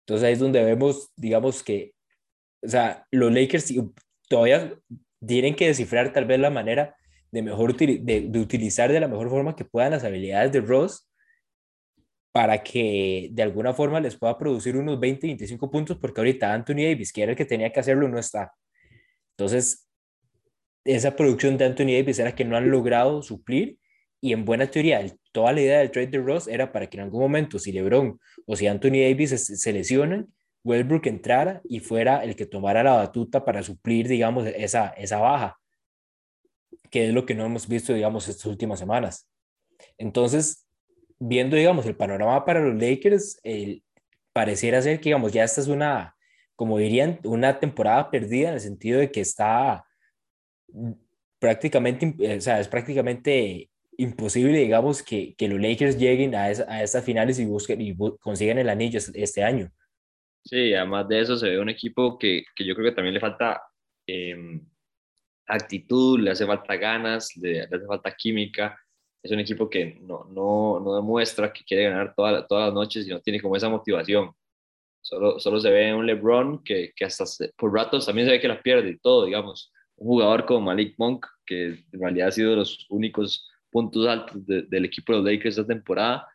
Entonces 0.00 0.26
ahí 0.26 0.32
es 0.32 0.38
donde 0.38 0.64
vemos, 0.64 1.10
digamos 1.16 1.62
que, 1.62 1.94
o 2.62 2.68
sea, 2.68 3.06
los 3.10 3.32
Lakers 3.32 3.72
todavía 4.28 4.74
tienen 5.24 5.54
que 5.54 5.66
descifrar 5.66 6.12
tal 6.12 6.24
vez 6.24 6.38
la 6.40 6.50
manera 6.50 6.96
de, 7.30 7.42
mejor 7.42 7.76
de, 7.76 7.98
de 8.28 8.38
utilizar 8.38 8.90
de 8.90 9.00
la 9.00 9.08
mejor 9.08 9.28
forma 9.28 9.56
que 9.56 9.64
puedan 9.64 9.90
las 9.90 10.04
habilidades 10.04 10.52
de 10.52 10.60
Ross 10.60 11.08
para 12.32 12.62
que 12.62 13.30
de 13.32 13.42
alguna 13.42 13.74
forma 13.74 14.00
les 14.00 14.16
pueda 14.16 14.38
producir 14.38 14.76
unos 14.76 15.00
20, 15.00 15.26
25 15.26 15.70
puntos, 15.70 15.98
porque 15.98 16.20
ahorita 16.20 16.52
Anthony 16.52 16.84
Davis, 16.84 17.12
que 17.12 17.22
era 17.22 17.32
el 17.32 17.36
que 17.36 17.44
tenía 17.44 17.72
que 17.72 17.80
hacerlo, 17.80 18.08
no 18.08 18.18
está. 18.18 18.52
Entonces, 19.36 19.87
esa 20.96 21.16
producción 21.16 21.58
de 21.58 21.66
Anthony 21.66 21.92
Davis 21.98 22.18
era 22.18 22.34
que 22.34 22.44
no 22.44 22.56
han 22.56 22.70
logrado 22.70 23.22
suplir 23.22 23.78
y 24.20 24.32
en 24.32 24.44
buena 24.44 24.70
teoría 24.70 25.04
toda 25.32 25.52
la 25.52 25.60
idea 25.60 25.78
del 25.80 25.90
trade 25.90 26.06
de 26.06 26.18
Ross 26.18 26.48
era 26.48 26.72
para 26.72 26.88
que 26.88 26.96
en 26.96 27.04
algún 27.04 27.20
momento 27.20 27.58
si 27.58 27.72
LeBron 27.72 28.18
o 28.46 28.56
si 28.56 28.66
Anthony 28.66 29.02
Davis 29.02 29.60
se, 29.60 29.72
lesionan, 29.72 30.32
Westbrook 30.64 31.06
entrara 31.06 31.60
y 31.64 31.80
fuera 31.80 32.24
el 32.24 32.34
que 32.34 32.46
tomara 32.46 32.82
la 32.82 32.92
batuta 32.92 33.44
para 33.44 33.62
suplir, 33.62 34.08
digamos, 34.08 34.46
esa, 34.46 34.88
esa 34.88 35.18
baja, 35.18 35.58
que 36.90 37.08
es 37.08 37.12
lo 37.12 37.26
que 37.26 37.34
no 37.34 37.44
hemos 37.44 37.68
visto, 37.68 37.92
digamos, 37.92 38.26
estas 38.26 38.46
últimas 38.46 38.78
semanas. 38.78 39.28
Entonces, 39.98 40.66
viendo, 41.18 41.54
digamos, 41.54 41.84
el 41.84 41.96
panorama 41.96 42.44
para 42.46 42.60
los 42.60 42.80
Lakers, 42.80 43.40
pareciera 44.32 44.80
ser 44.80 45.00
que, 45.00 45.10
digamos, 45.10 45.32
ya 45.32 45.44
esta 45.44 45.60
es 45.60 45.68
una, 45.68 46.16
como 46.56 46.78
dirían, 46.78 47.20
una 47.24 47.60
temporada 47.60 48.10
perdida 48.10 48.48
en 48.48 48.54
el 48.54 48.60
sentido 48.60 48.98
de 48.98 49.12
que 49.12 49.20
está 49.20 49.84
prácticamente, 51.38 52.36
o 52.36 52.40
sea, 52.40 52.60
es 52.60 52.68
prácticamente 52.68 53.70
imposible, 53.96 54.58
digamos, 54.58 55.02
que, 55.02 55.34
que 55.36 55.48
los 55.48 55.60
Lakers 55.60 55.98
lleguen 55.98 56.34
a, 56.34 56.44
a 56.44 56.82
estas 56.82 57.04
finales 57.04 57.38
y, 57.38 57.46
busquen, 57.46 57.80
y 57.80 57.96
consigan 58.20 58.58
el 58.58 58.68
anillo 58.68 58.98
este 59.14 59.42
año. 59.42 59.70
Sí, 60.44 60.72
además 60.72 61.08
de 61.08 61.20
eso 61.20 61.36
se 61.36 61.50
ve 61.50 61.60
un 61.60 61.68
equipo 61.68 62.18
que, 62.18 62.44
que 62.54 62.64
yo 62.64 62.74
creo 62.74 62.90
que 62.90 62.94
también 62.94 63.14
le 63.14 63.20
falta 63.20 63.60
em, 64.06 64.64
actitud, 65.46 66.20
le 66.20 66.30
hace 66.30 66.46
falta 66.46 66.76
ganas, 66.76 67.36
le, 67.36 67.62
hace 67.62 67.86
falta 67.86 68.14
química. 68.16 68.78
Es 69.22 69.32
un 69.32 69.40
equipo 69.40 69.68
que 69.68 69.98
no, 70.00 70.24
no, 70.30 70.80
no 70.80 70.94
demuestra 70.94 71.52
que 71.52 71.64
quiere 71.64 71.84
ganar 71.84 72.14
toda, 72.14 72.46
todas 72.46 72.66
las 72.66 72.74
noches 72.74 73.06
y 73.06 73.10
no 73.10 73.20
tiene 73.20 73.40
como 73.40 73.56
esa 73.56 73.68
motivación. 73.68 74.30
Solo, 75.02 75.40
solo 75.40 75.58
se 75.58 75.70
ve 75.70 75.92
un 75.92 76.06
LeBron 76.06 76.62
que, 76.62 76.92
que 76.94 77.04
hasta 77.04 77.24
por 77.56 77.74
ratos 77.74 78.06
también 78.06 78.28
se 78.28 78.32
ve 78.32 78.40
que 78.40 78.48
la 78.48 78.62
pierde 78.62 78.90
y 78.90 78.98
todo, 78.98 79.26
digamos 79.26 79.72
un 79.98 80.08
jugador 80.08 80.46
como 80.46 80.62
Malik 80.62 80.94
Monk, 80.98 81.26
que 81.44 81.66
en 81.66 82.00
realidad 82.00 82.28
ha 82.28 82.32
sido 82.32 82.50
de 82.50 82.56
los 82.56 82.86
únicos 82.88 83.48
puntos 83.70 84.06
altos 84.06 84.46
del 84.46 84.84
equipo 84.84 85.12
de 85.12 85.18
los 85.18 85.26
Lakers 85.26 85.58
esta 85.58 85.66
temporada, 85.66 86.26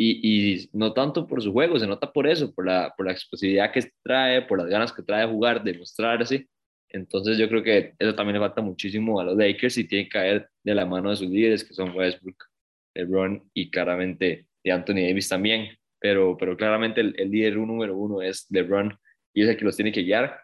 y, 0.00 0.20
y, 0.22 0.70
no 0.72 0.92
tanto 0.92 1.26
por 1.26 1.42
su 1.42 1.52
juego, 1.52 1.78
se 1.78 1.86
nota 1.86 2.12
por 2.12 2.28
eso, 2.28 2.54
por 2.54 2.64
la, 2.66 2.94
por 2.96 3.06
la 3.06 3.12
explosividad 3.12 3.72
que 3.72 3.90
trae, 4.04 4.42
por 4.42 4.58
las 4.58 4.68
ganas 4.68 4.92
que 4.92 5.02
trae 5.02 5.26
de 5.26 5.32
jugar, 5.32 5.64
de 5.64 5.76
mostrarse. 5.76 6.48
Entonces 6.90 7.36
yo 7.36 7.48
creo 7.48 7.64
que 7.64 7.94
eso 7.98 8.14
también 8.14 8.34
le 8.34 8.40
falta 8.40 8.62
muchísimo 8.62 9.18
a 9.20 9.24
los 9.24 9.36
Lakers 9.36 9.76
y 9.78 9.88
tiene 9.88 10.04
que 10.04 10.10
caer 10.10 10.48
de 10.62 10.74
la 10.74 10.86
mano 10.86 11.10
de 11.10 11.16
sus 11.16 11.28
líderes, 11.28 11.64
que 11.64 11.74
son 11.74 11.96
Westbrook, 11.96 12.44
LeBron 12.94 13.50
y 13.52 13.70
claramente 13.70 14.46
de 14.62 14.72
Anthony 14.72 15.02
Davis 15.08 15.28
también. 15.28 15.76
Pero, 15.98 16.36
pero 16.38 16.56
claramente 16.56 17.00
el, 17.00 17.14
el 17.18 17.30
líder 17.32 17.56
número 17.56 17.96
uno 17.96 18.22
es 18.22 18.46
LeBron 18.50 18.96
y 19.34 19.42
es 19.42 19.48
el 19.48 19.56
que 19.56 19.64
los 19.64 19.74
tiene 19.74 19.90
que 19.90 20.04
guiar. 20.04 20.40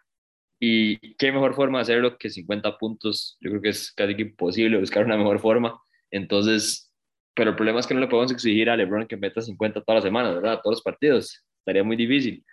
Y 0.60 1.14
qué 1.16 1.32
mejor 1.32 1.54
forma 1.54 1.78
de 1.78 1.82
hacerlo 1.82 2.16
que 2.16 2.30
50 2.30 2.78
puntos. 2.78 3.36
Yo 3.40 3.50
creo 3.50 3.62
que 3.62 3.68
es 3.70 3.92
casi 3.92 4.14
que 4.14 4.22
imposible 4.22 4.78
buscar 4.78 5.04
una 5.04 5.16
mejor 5.16 5.40
forma. 5.40 5.80
Entonces, 6.10 6.92
pero 7.34 7.50
el 7.50 7.56
problema 7.56 7.80
es 7.80 7.86
que 7.86 7.94
no 7.94 8.00
le 8.00 8.06
podemos 8.06 8.32
exigir 8.32 8.70
a 8.70 8.76
LeBron 8.76 9.06
que 9.06 9.16
meta 9.16 9.40
50 9.40 9.82
todas 9.82 9.96
las 9.96 10.04
semanas, 10.04 10.34
¿verdad? 10.34 10.60
Todos 10.62 10.76
los 10.76 10.82
partidos. 10.82 11.44
Estaría 11.58 11.82
muy 11.82 11.96
difícil. 11.96 12.44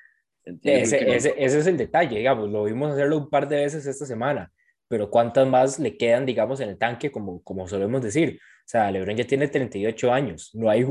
ese, 0.63 1.15
ese, 1.15 1.35
ese, 1.37 1.59
es 1.59 1.67
el 1.67 1.77
detalle, 1.77 2.17
digamos. 2.17 2.49
Lo 2.49 2.63
vimos 2.63 2.91
hacerlo 2.91 3.17
un 3.17 3.29
par 3.29 3.47
de 3.47 3.57
veces 3.57 3.85
esta 3.85 4.05
semana, 4.05 4.51
pero 4.87 5.09
¿cuántas 5.09 5.47
más 5.47 5.79
le 5.79 5.97
quedan, 5.97 6.25
digamos, 6.25 6.59
en 6.59 6.69
el 6.69 6.77
tanque, 6.77 7.11
como, 7.11 7.43
como 7.43 7.67
solemos 7.67 8.01
decir? 8.01 8.39
O 8.41 8.67
sea, 8.71 8.91
LeBron 8.91 9.15
ya 9.15 9.25
tiene 9.25 9.47
38 9.47 10.11
años. 10.11 10.49
No 10.53 10.69
hay. 10.69 10.85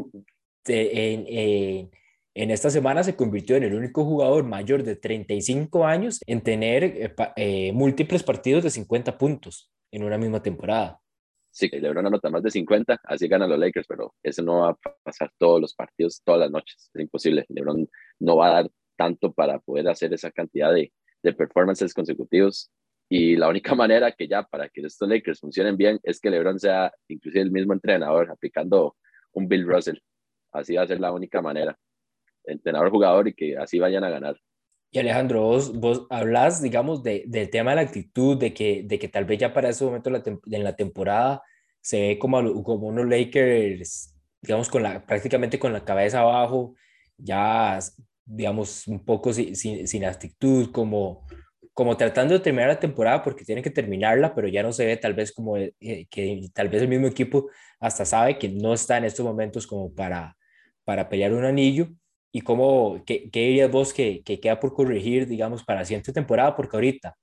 En, 0.67 1.91
en 2.35 2.51
esta 2.51 2.71
semana 2.71 3.03
se 3.03 3.17
convirtió 3.17 3.57
en 3.57 3.65
el 3.65 3.75
único 3.75 4.05
jugador 4.05 4.45
mayor 4.45 4.83
de 4.85 4.97
35 4.97 5.85
años 5.85 6.21
en 6.27 6.43
tener 6.43 6.85
eh, 6.85 7.15
eh, 7.37 7.73
múltiples 7.73 8.23
partidos 8.23 8.63
de 8.63 8.71
50 8.71 9.19
puntos 9.19 9.71
en 9.91 10.05
una 10.05 10.19
misma 10.19 10.43
temporada. 10.43 11.01
Sí, 11.51 11.69
LeBron 11.69 12.07
anota 12.07 12.31
más 12.31 12.45
de 12.45 12.51
50, 12.51 13.01
así 13.03 13.27
ganan 13.27 13.51
los 13.51 13.59
Lakers, 13.59 13.87
pero 13.89 14.15
eso 14.23 14.43
no 14.43 14.61
va 14.61 14.71
a 14.71 14.79
pasar 15.03 15.33
todos 15.37 15.61
los 15.61 15.75
partidos, 15.75 16.23
todas 16.25 16.43
las 16.43 16.51
noches. 16.53 16.91
Es 16.95 17.01
imposible. 17.01 17.45
LeBron 17.49 17.89
no 18.21 18.37
va 18.37 18.49
a 18.49 18.63
dar 18.63 18.71
tanto 18.97 19.33
para 19.33 19.59
poder 19.59 19.89
hacer 19.89 20.13
esa 20.13 20.31
cantidad 20.31 20.73
de, 20.73 20.93
de 21.25 21.33
performances 21.33 21.93
consecutivos. 21.93 22.71
Y 23.09 23.35
la 23.35 23.49
única 23.49 23.75
manera 23.75 24.13
que 24.13 24.29
ya 24.29 24.45
para 24.45 24.69
que 24.69 24.83
estos 24.83 25.09
Lakers 25.09 25.41
funcionen 25.41 25.77
bien 25.77 25.99
es 26.05 26.21
que 26.21 26.31
LeBron 26.31 26.61
sea 26.61 26.93
inclusive 27.09 27.43
el 27.43 27.51
mismo 27.51 27.73
entrenador 27.73 28.31
aplicando 28.31 28.97
un 29.33 29.49
Bill 29.49 29.67
Russell. 29.67 29.99
Así 30.53 30.77
va 30.77 30.83
a 30.83 30.87
ser 30.87 31.01
la 31.01 31.11
única 31.11 31.43
manera. 31.43 31.77
Entrenador-jugador 32.45 33.29
y 33.29 33.35
que 33.35 33.57
así 33.57 33.79
vayan 33.79 34.05
a 34.05 34.11
ganar. 34.11 34.37
Y 34.93 34.99
Alejandro, 34.99 35.43
vos, 35.43 35.73
vos 35.79 36.07
hablas, 36.11 36.61
digamos, 36.61 37.03
de, 37.05 37.25
del 37.27 37.49
tema 37.49 37.71
de 37.71 37.77
la 37.77 37.83
actitud, 37.83 38.37
de 38.37 38.53
que, 38.53 38.83
de 38.85 38.99
que 38.99 39.09
tal 39.09 39.25
vez 39.25 39.39
ya 39.39 39.55
para 39.55 39.69
ese 39.69 39.85
momento 39.85 40.11
en 40.11 40.65
la 40.65 40.75
temporada 40.75 41.43
se 41.81 42.01
ve 42.01 42.19
como, 42.19 42.63
como 42.65 42.89
unos 42.89 43.07
Lakers, 43.07 44.17
digamos, 44.43 44.69
con 44.69 44.83
la, 44.83 45.05
prácticamente 45.07 45.59
con 45.61 45.73
la 45.73 45.85
cabeza 45.85 46.21
abajo, 46.21 46.75
ya, 47.17 47.79
digamos, 48.25 48.89
un 48.89 49.05
poco 49.05 49.33
sin, 49.33 49.55
sin, 49.57 50.05
actitud, 50.05 50.73
como, 50.73 51.25
como 51.73 51.97
tratando 51.97 52.35
de 52.35 52.41
terminar 52.41 52.69
la 52.69 52.81
temporada 52.81 53.23
porque 53.23 53.45
tienen 53.45 53.63
que 53.63 53.71
terminarla, 53.71 54.35
pero 54.35 54.49
ya 54.49 54.63
no 54.63 54.73
se 54.73 54.87
ve 54.87 54.97
tal 54.97 55.15
vez 55.15 55.33
como 55.33 55.57
eh, 55.57 55.73
que 56.11 56.49
tal 56.53 56.69
vez 56.69 56.83
el 56.83 56.89
mismo 56.89 57.07
equipo 57.07 57.49
hasta 57.79 58.05
sabe 58.05 58.39
que 58.39 58.49
no 58.49 58.75
está 58.75 58.99
en 58.99 59.05
estos 59.05 59.25
momentos 59.25 59.67
como 59.67 59.95
para, 59.95 60.37
para 60.85 61.09
pelear 61.09 61.33
un 61.33 61.45
anillo 61.45 61.89
y 62.33 62.43
cómo, 62.43 63.03
qué, 63.07 63.31
qué 63.31 63.41
dirías 63.41 63.71
vos 63.71 63.93
que, 63.93 64.23
que, 64.25 64.41
queda 64.41 64.61
por 64.61 64.75
corregir, 64.75 65.27
digamos, 65.27 65.65
para 65.65 65.81
la 65.81 65.87
siguiente 65.87 66.13
temporada, 66.13 66.57
porque 66.57 66.77
ahorita 66.77 67.17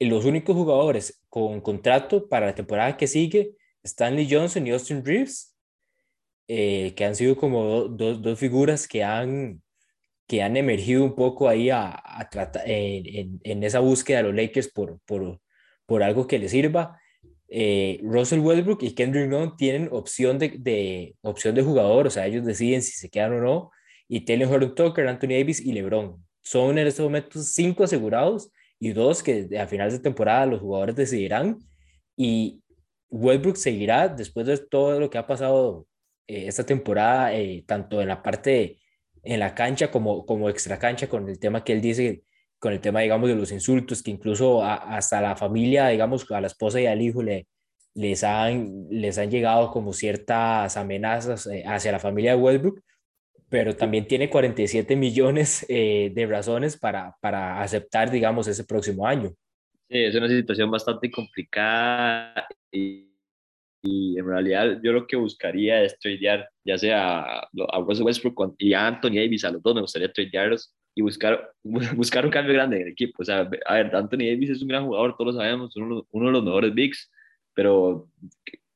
los 0.00 0.24
únicos 0.24 0.56
jugadores 0.56 1.22
con 1.28 1.60
contrato 1.60 2.28
para 2.28 2.46
la 2.46 2.54
temporada 2.54 2.96
que 2.96 3.06
sigue, 3.06 3.56
Stanley 3.82 4.28
Johnson 4.30 4.66
y 4.66 4.70
Austin 4.70 5.04
Reeves, 5.04 5.56
eh, 6.48 6.94
que 6.96 7.04
han 7.04 7.14
sido 7.16 7.36
como 7.36 7.88
dos, 7.88 8.20
dos 8.20 8.38
figuras 8.38 8.86
que 8.86 9.02
han, 9.02 9.62
que 10.26 10.42
han 10.42 10.56
emergido 10.56 11.04
un 11.04 11.14
poco 11.14 11.48
ahí 11.48 11.70
a, 11.70 12.02
a 12.04 12.28
tratar, 12.30 12.62
en, 12.66 13.40
en, 13.42 13.62
esa 13.62 13.80
búsqueda 13.80 14.18
de 14.18 14.24
los 14.24 14.34
Lakers 14.34 14.68
por, 14.68 15.00
por, 15.06 15.40
por 15.86 16.02
algo 16.02 16.26
que 16.26 16.38
les 16.38 16.50
sirva. 16.50 17.00
Eh, 17.48 18.00
Russell 18.02 18.40
Westbrook 18.40 18.82
y 18.82 18.94
Kendrick 18.94 19.28
Nunn 19.28 19.56
tienen 19.56 19.88
opción 19.92 20.38
de, 20.38 20.54
de, 20.58 21.16
opción 21.22 21.54
de 21.54 21.62
jugador, 21.62 22.06
o 22.06 22.10
sea, 22.10 22.26
ellos 22.26 22.44
deciden 22.44 22.82
si 22.82 22.92
se 22.92 23.10
quedan 23.10 23.34
o 23.34 23.40
no 23.40 23.70
y 24.08 24.20
Taylor 24.24 24.52
Horton 24.52 24.74
Tucker, 24.74 25.08
Anthony 25.08 25.30
Davis 25.38 25.60
y 25.60 25.72
LeBron. 25.72 26.24
Son 26.42 26.78
en 26.78 26.86
estos 26.86 27.04
momentos 27.04 27.52
cinco 27.52 27.84
asegurados 27.84 28.50
y 28.78 28.92
dos 28.92 29.22
que 29.22 29.48
a 29.58 29.66
final 29.66 29.90
de 29.90 29.98
temporada 29.98 30.46
los 30.46 30.60
jugadores 30.60 30.96
decidirán. 30.96 31.58
Y 32.16 32.62
Westbrook 33.08 33.56
seguirá 33.56 34.08
después 34.08 34.46
de 34.46 34.58
todo 34.58 35.00
lo 35.00 35.10
que 35.10 35.18
ha 35.18 35.26
pasado 35.26 35.86
eh, 36.26 36.46
esta 36.48 36.64
temporada, 36.64 37.34
eh, 37.34 37.64
tanto 37.66 38.00
en 38.02 38.08
la 38.08 38.22
parte 38.22 38.78
en 39.22 39.40
la 39.40 39.54
cancha 39.54 39.90
como, 39.90 40.26
como 40.26 40.50
extra 40.50 40.78
cancha, 40.78 41.08
con 41.08 41.28
el 41.28 41.38
tema 41.38 41.64
que 41.64 41.72
él 41.72 41.80
dice, 41.80 42.22
con 42.58 42.72
el 42.72 42.80
tema, 42.80 43.00
digamos, 43.00 43.28
de 43.28 43.34
los 43.34 43.52
insultos, 43.52 44.02
que 44.02 44.10
incluso 44.10 44.62
hasta 44.62 45.20
la 45.20 45.36
familia, 45.36 45.88
digamos, 45.88 46.30
a 46.30 46.40
la 46.40 46.46
esposa 46.46 46.80
y 46.80 46.86
al 46.86 47.00
hijo 47.00 47.22
le, 47.22 47.46
les, 47.94 48.22
han, 48.24 48.86
les 48.90 49.18
han 49.18 49.30
llegado 49.30 49.70
como 49.70 49.92
ciertas 49.92 50.76
amenazas 50.76 51.46
eh, 51.46 51.64
hacia 51.66 51.92
la 51.92 52.00
familia 52.00 52.36
de 52.36 52.42
Westbrook 52.42 52.80
pero 53.54 53.76
también 53.76 54.08
tiene 54.08 54.28
47 54.28 54.96
millones 54.96 55.64
eh, 55.68 56.10
de 56.12 56.26
razones 56.26 56.76
para, 56.76 57.14
para 57.20 57.62
aceptar, 57.62 58.10
digamos, 58.10 58.48
ese 58.48 58.64
próximo 58.64 59.06
año. 59.06 59.30
Sí, 59.88 59.98
es 59.98 60.12
una 60.16 60.26
situación 60.26 60.72
bastante 60.72 61.08
complicada 61.08 62.48
y, 62.72 63.12
y 63.80 64.18
en 64.18 64.26
realidad 64.26 64.80
yo 64.82 64.90
lo 64.90 65.06
que 65.06 65.14
buscaría 65.14 65.84
es 65.84 65.96
tradear 66.00 66.48
ya 66.64 66.76
sea 66.76 67.20
a 67.22 67.80
Russell 67.86 68.06
Westbrook 68.06 68.56
y 68.58 68.72
a 68.72 68.88
Anthony 68.88 69.14
Davis, 69.22 69.44
a 69.44 69.52
los 69.52 69.62
dos 69.62 69.76
me 69.76 69.82
gustaría 69.82 70.12
tradearlos 70.12 70.74
y 70.92 71.02
buscar, 71.02 71.52
buscar 71.94 72.24
un 72.24 72.32
cambio 72.32 72.54
grande 72.54 72.78
en 72.78 72.82
el 72.82 72.88
equipo. 72.88 73.22
O 73.22 73.24
sea, 73.24 73.48
a 73.66 73.74
ver, 73.74 73.94
Anthony 73.94 74.26
Davis 74.32 74.50
es 74.50 74.62
un 74.62 74.68
gran 74.68 74.84
jugador, 74.84 75.14
todos 75.16 75.32
lo 75.32 75.40
sabemos, 75.40 75.76
uno, 75.76 76.04
uno 76.10 76.26
de 76.26 76.32
los 76.32 76.42
mejores 76.42 76.74
bigs, 76.74 77.08
pero 77.54 78.08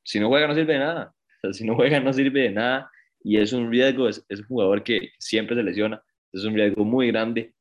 si 0.04 0.20
no 0.20 0.28
juega 0.28 0.47
no 0.47 0.54
sirve 0.54 0.75
de 0.75 0.78
nada. 0.78 1.12
O 1.16 1.40
sea, 1.40 1.52
si 1.52 1.66
no 1.66 1.75
juega 1.75 1.99
no 1.99 2.12
sirve 2.12 2.42
de 2.42 2.50
nada 2.50 2.88
y 3.22 3.37
es 3.38 3.52
un 3.52 3.70
riesgo, 3.70 4.08
es, 4.08 4.25
es 4.28 4.40
un 4.40 4.46
jugador 4.46 4.82
que 4.82 5.10
siempre 5.18 5.56
se 5.56 5.62
lesiona, 5.62 6.02
es 6.32 6.44
un 6.44 6.54
riesgo 6.54 6.84
muy 6.84 7.08
grande 7.08 7.54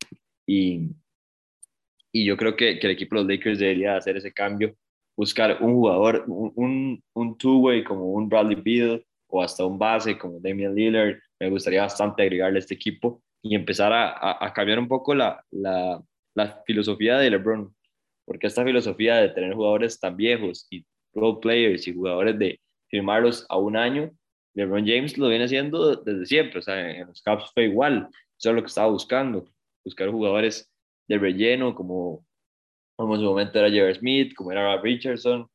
y, 0.46 0.90
y 2.12 2.26
yo 2.26 2.38
creo 2.38 2.56
que, 2.56 2.80
que, 2.80 2.88
el 2.88 2.94
equipo 2.94 3.16
de 3.16 3.22
los 3.22 3.30
Lakers 3.30 3.60
debería 3.60 3.98
hacer 3.98 4.18
ese 4.18 4.32
cambio, 4.32 4.76
buscar 5.16 5.62
un 5.62 5.74
jugador, 5.74 6.26
un, 6.28 7.04
un 7.14 7.38
two-way 7.38 7.84
como 7.84 8.12
un 8.12 8.30
Bradley 8.30 8.62
Beal 8.62 9.06
o 9.28 9.42
hasta 9.42 9.66
un 9.66 9.78
base 9.78 10.18
como 10.18 10.40
Damian 10.40 10.76
Lillard, 10.76 11.18
me 11.40 11.50
gustaría 11.50 11.82
bastante 11.82 12.24
agregarle 12.24 12.58
a 12.58 12.60
este 12.60 12.76
equipo 12.76 13.22
y 13.42 13.56
empezar 13.56 13.94
a, 13.94 14.46
a, 14.46 14.54
cambiar 14.54 14.80
un 14.80 14.88
poco 14.88 15.14
la, 15.14 15.44
la, 15.52 16.02
la, 16.34 16.64
filosofía 16.66 17.18
de 17.18 17.30
LeBron, 17.30 17.74
porque 18.26 18.48
esta 18.48 18.64
filosofía 18.64 19.18
de 19.18 19.30
tener 19.30 19.54
jugadores 19.54 20.00
tan 20.00 20.18
viejos 20.18 20.68
y 20.70 20.86
role 21.14 21.40
players 21.42 21.88
y 21.88 21.94
jugadores 21.94 22.38
de 22.40 22.60
firmarlos 22.90 23.46
a 23.50 23.58
un 23.58 23.78
año 23.78 24.12
LeBron 24.58 24.88
James 24.88 25.20
lo 25.20 25.30
viene 25.30 25.46
haciendo 25.46 25.98
desde 25.98 26.26
siempre, 26.26 26.60
o 26.60 26.62
sea, 26.64 26.90
en 26.90 27.08
los 27.08 27.22
Caps 27.22 27.52
fue 27.54 27.66
igual, 27.66 28.10
eso 28.40 28.50
es 28.50 28.56
lo 28.56 28.62
que 28.64 28.68
estaba 28.68 28.90
buscando, 28.90 29.48
buscar 29.86 30.10
jugadores 30.10 30.74
de 31.08 31.20
relleno 31.20 31.76
como, 31.76 32.26
como 32.96 33.14
en 33.14 33.22
su 33.22 33.28
momento 33.28 33.60
era 33.60 33.70
Jerry 33.70 33.94
Smith, 33.94 34.34
como 34.34 34.52
era 34.52 34.82
Richardson, 34.82 35.48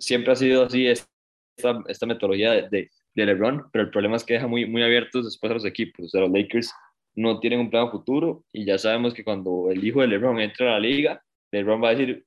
siempre 0.00 0.32
ha 0.32 0.36
sido 0.36 0.64
así 0.64 0.88
esta, 0.88 1.84
esta 1.86 2.06
metodología 2.06 2.68
de, 2.68 2.90
de, 3.14 3.26
LeBron, 3.26 3.70
pero 3.70 3.84
el 3.84 3.90
problema 3.90 4.16
es 4.16 4.24
que 4.24 4.34
deja 4.34 4.48
muy, 4.48 4.66
muy 4.66 4.82
abiertos 4.82 5.24
después 5.24 5.52
a 5.52 5.54
los 5.54 5.64
equipos, 5.64 6.06
o 6.06 6.08
sea, 6.08 6.22
los 6.22 6.30
Lakers 6.32 6.72
no 7.14 7.38
tienen 7.38 7.60
un 7.60 7.70
plan 7.70 7.92
futuro 7.92 8.44
y 8.52 8.64
ya 8.64 8.76
sabemos 8.76 9.14
que 9.14 9.22
cuando 9.22 9.70
el 9.70 9.84
hijo 9.84 10.00
de 10.00 10.08
LeBron 10.08 10.40
entra 10.40 10.70
a 10.70 10.72
la 10.72 10.80
liga, 10.80 11.22
LeBron 11.52 11.80
va 11.80 11.90
a 11.90 11.94
decir, 11.94 12.26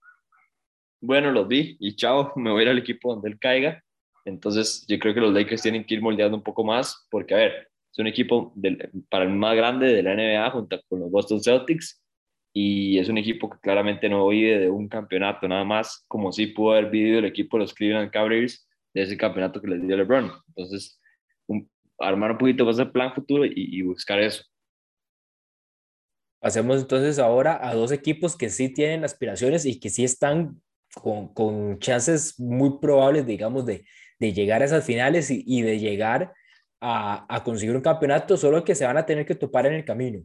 bueno, 1.01 1.29
los 1.31 1.45
vi 1.45 1.75
y 1.81 1.97
chao, 1.97 2.31
me 2.37 2.51
voy 2.51 2.65
al 2.65 2.77
equipo 2.77 3.13
donde 3.13 3.31
él 3.31 3.37
caiga 3.37 3.83
entonces, 4.29 4.85
yo 4.87 4.99
creo 4.99 5.13
que 5.13 5.19
los 5.21 5.33
Lakers 5.33 5.61
tienen 5.61 5.85
que 5.85 5.95
ir 5.95 6.01
moldeando 6.01 6.37
un 6.37 6.43
poco 6.43 6.63
más, 6.63 7.07
porque, 7.09 7.33
a 7.33 7.37
ver, 7.37 7.69
es 7.91 7.99
un 7.99 8.07
equipo 8.07 8.53
del, 8.55 8.89
para 9.09 9.25
el 9.25 9.31
más 9.31 9.55
grande 9.55 9.87
de 9.87 10.03
la 10.03 10.15
NBA 10.15 10.51
junto 10.51 10.79
con 10.87 10.99
los 10.99 11.11
Boston 11.11 11.41
Celtics, 11.41 12.01
y 12.53 12.97
es 12.97 13.09
un 13.09 13.17
equipo 13.17 13.49
que 13.49 13.59
claramente 13.59 14.09
no 14.09 14.27
vive 14.27 14.59
de 14.59 14.69
un 14.69 14.87
campeonato, 14.87 15.47
nada 15.47 15.63
más 15.63 16.05
como 16.07 16.31
si 16.31 16.47
pudo 16.47 16.71
haber 16.71 16.89
vivido 16.89 17.19
el 17.19 17.25
equipo 17.25 17.57
de 17.57 17.63
los 17.63 17.73
Cleveland 17.73 18.11
Cavaliers 18.11 18.67
de 18.93 19.03
ese 19.03 19.17
campeonato 19.17 19.61
que 19.61 19.67
les 19.67 19.85
dio 19.85 19.95
LeBron. 19.97 20.31
Entonces, 20.47 20.99
armar 21.99 22.31
un 22.31 22.37
poquito 22.37 22.65
más 22.65 22.79
el 22.79 22.91
plan 22.91 23.13
futuro 23.13 23.45
y, 23.45 23.53
y 23.55 23.81
buscar 23.81 24.19
eso. 24.19 24.43
Pasemos 26.41 26.79
entonces 26.81 27.19
ahora 27.19 27.59
a 27.67 27.75
dos 27.75 27.91
equipos 27.91 28.37
que 28.37 28.49
sí 28.49 28.73
tienen 28.73 29.03
aspiraciones 29.03 29.65
y 29.65 29.79
que 29.79 29.89
sí 29.89 30.05
están 30.05 30.61
con, 30.93 31.33
con 31.33 31.79
chances 31.79 32.39
muy 32.39 32.79
probables, 32.79 33.25
digamos, 33.25 33.65
de, 33.65 33.85
de 34.19 34.33
llegar 34.33 34.61
a 34.61 34.65
esas 34.65 34.85
finales 34.85 35.29
y, 35.31 35.61
de 35.61 35.79
llegar 35.79 36.33
a, 36.81 37.41
conseguir 37.43 37.75
un 37.75 37.81
campeonato, 37.81 38.37
solo 38.37 38.63
que 38.63 38.75
se 38.75 38.85
van 38.85 38.97
a 38.97 39.05
tener 39.05 39.25
que 39.25 39.35
topar 39.35 39.65
en 39.65 39.73
el 39.73 39.85
camino. 39.85 40.23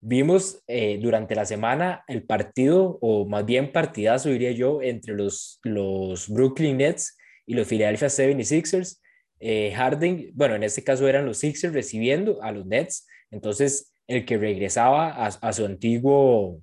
Vimos 0.00 0.62
eh, 0.68 0.98
durante 1.02 1.34
la 1.34 1.44
semana 1.44 2.04
el 2.06 2.22
partido, 2.22 2.98
o 3.00 3.26
más 3.26 3.44
bien 3.44 3.72
partidazo, 3.72 4.28
diría 4.28 4.52
yo, 4.52 4.80
entre 4.80 5.14
los, 5.14 5.58
los 5.64 6.28
Brooklyn 6.28 6.76
Nets 6.76 7.16
y 7.46 7.54
los 7.54 7.66
Philadelphia 7.66 8.08
76ers. 8.08 9.00
Eh, 9.40 9.72
Harden, 9.74 10.30
bueno, 10.34 10.54
en 10.54 10.62
este 10.62 10.84
caso 10.84 11.08
eran 11.08 11.26
los 11.26 11.38
Sixers 11.38 11.74
recibiendo 11.74 12.42
a 12.42 12.52
los 12.52 12.66
Nets, 12.66 13.06
entonces 13.30 13.92
el 14.06 14.24
que 14.24 14.38
regresaba 14.38 15.10
a, 15.10 15.26
a 15.26 15.52
su 15.52 15.64
antiguo 15.64 16.62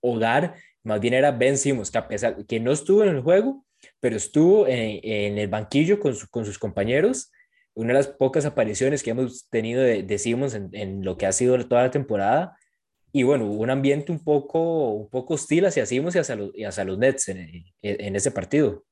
hogar, 0.00 0.54
más 0.82 1.00
bien 1.00 1.14
era 1.14 1.32
Ben 1.32 1.56
Simmons, 1.56 1.94
a 1.96 2.06
que 2.46 2.60
no 2.60 2.72
estuvo 2.72 3.02
en 3.02 3.10
el 3.10 3.20
juego, 3.22 3.64
pero 4.04 4.16
estuvo 4.16 4.66
en, 4.68 5.38
el 5.38 5.48
banquillo 5.48 5.98
con, 5.98 6.14
con, 6.30 6.44
sus 6.44 6.58
compañeros. 6.58 7.32
Una 7.72 7.94
de 7.94 8.00
las 8.00 8.08
pocas 8.08 8.44
apariciones 8.44 9.02
que 9.02 9.08
hemos 9.08 9.48
tenido 9.48 9.80
de, 9.80 10.02
de 10.02 10.18
Simmons 10.18 10.52
en, 10.52 10.68
en, 10.72 11.02
lo 11.02 11.16
que 11.16 11.24
ha 11.24 11.32
sido 11.32 11.56
toda 11.66 11.84
la 11.84 11.90
temporada. 11.90 12.54
y 13.12 13.22
bueno, 13.22 13.46
hubo 13.46 13.62
un 13.62 13.70
ambiente 13.70 14.12
un 14.12 14.22
poco, 14.22 14.90
un 14.90 15.08
poco 15.08 15.32
hostil 15.32 15.64
hacia 15.64 15.86
Simmons 15.86 16.16
y 16.16 16.18
hacia 16.18 16.36
los, 16.36 16.50
y 16.54 16.64
hacia 16.64 16.84
los 16.84 16.98
Nets 16.98 17.30
en, 17.30 17.64
en, 17.80 18.14
ese 18.14 18.30
partido. 18.30 18.84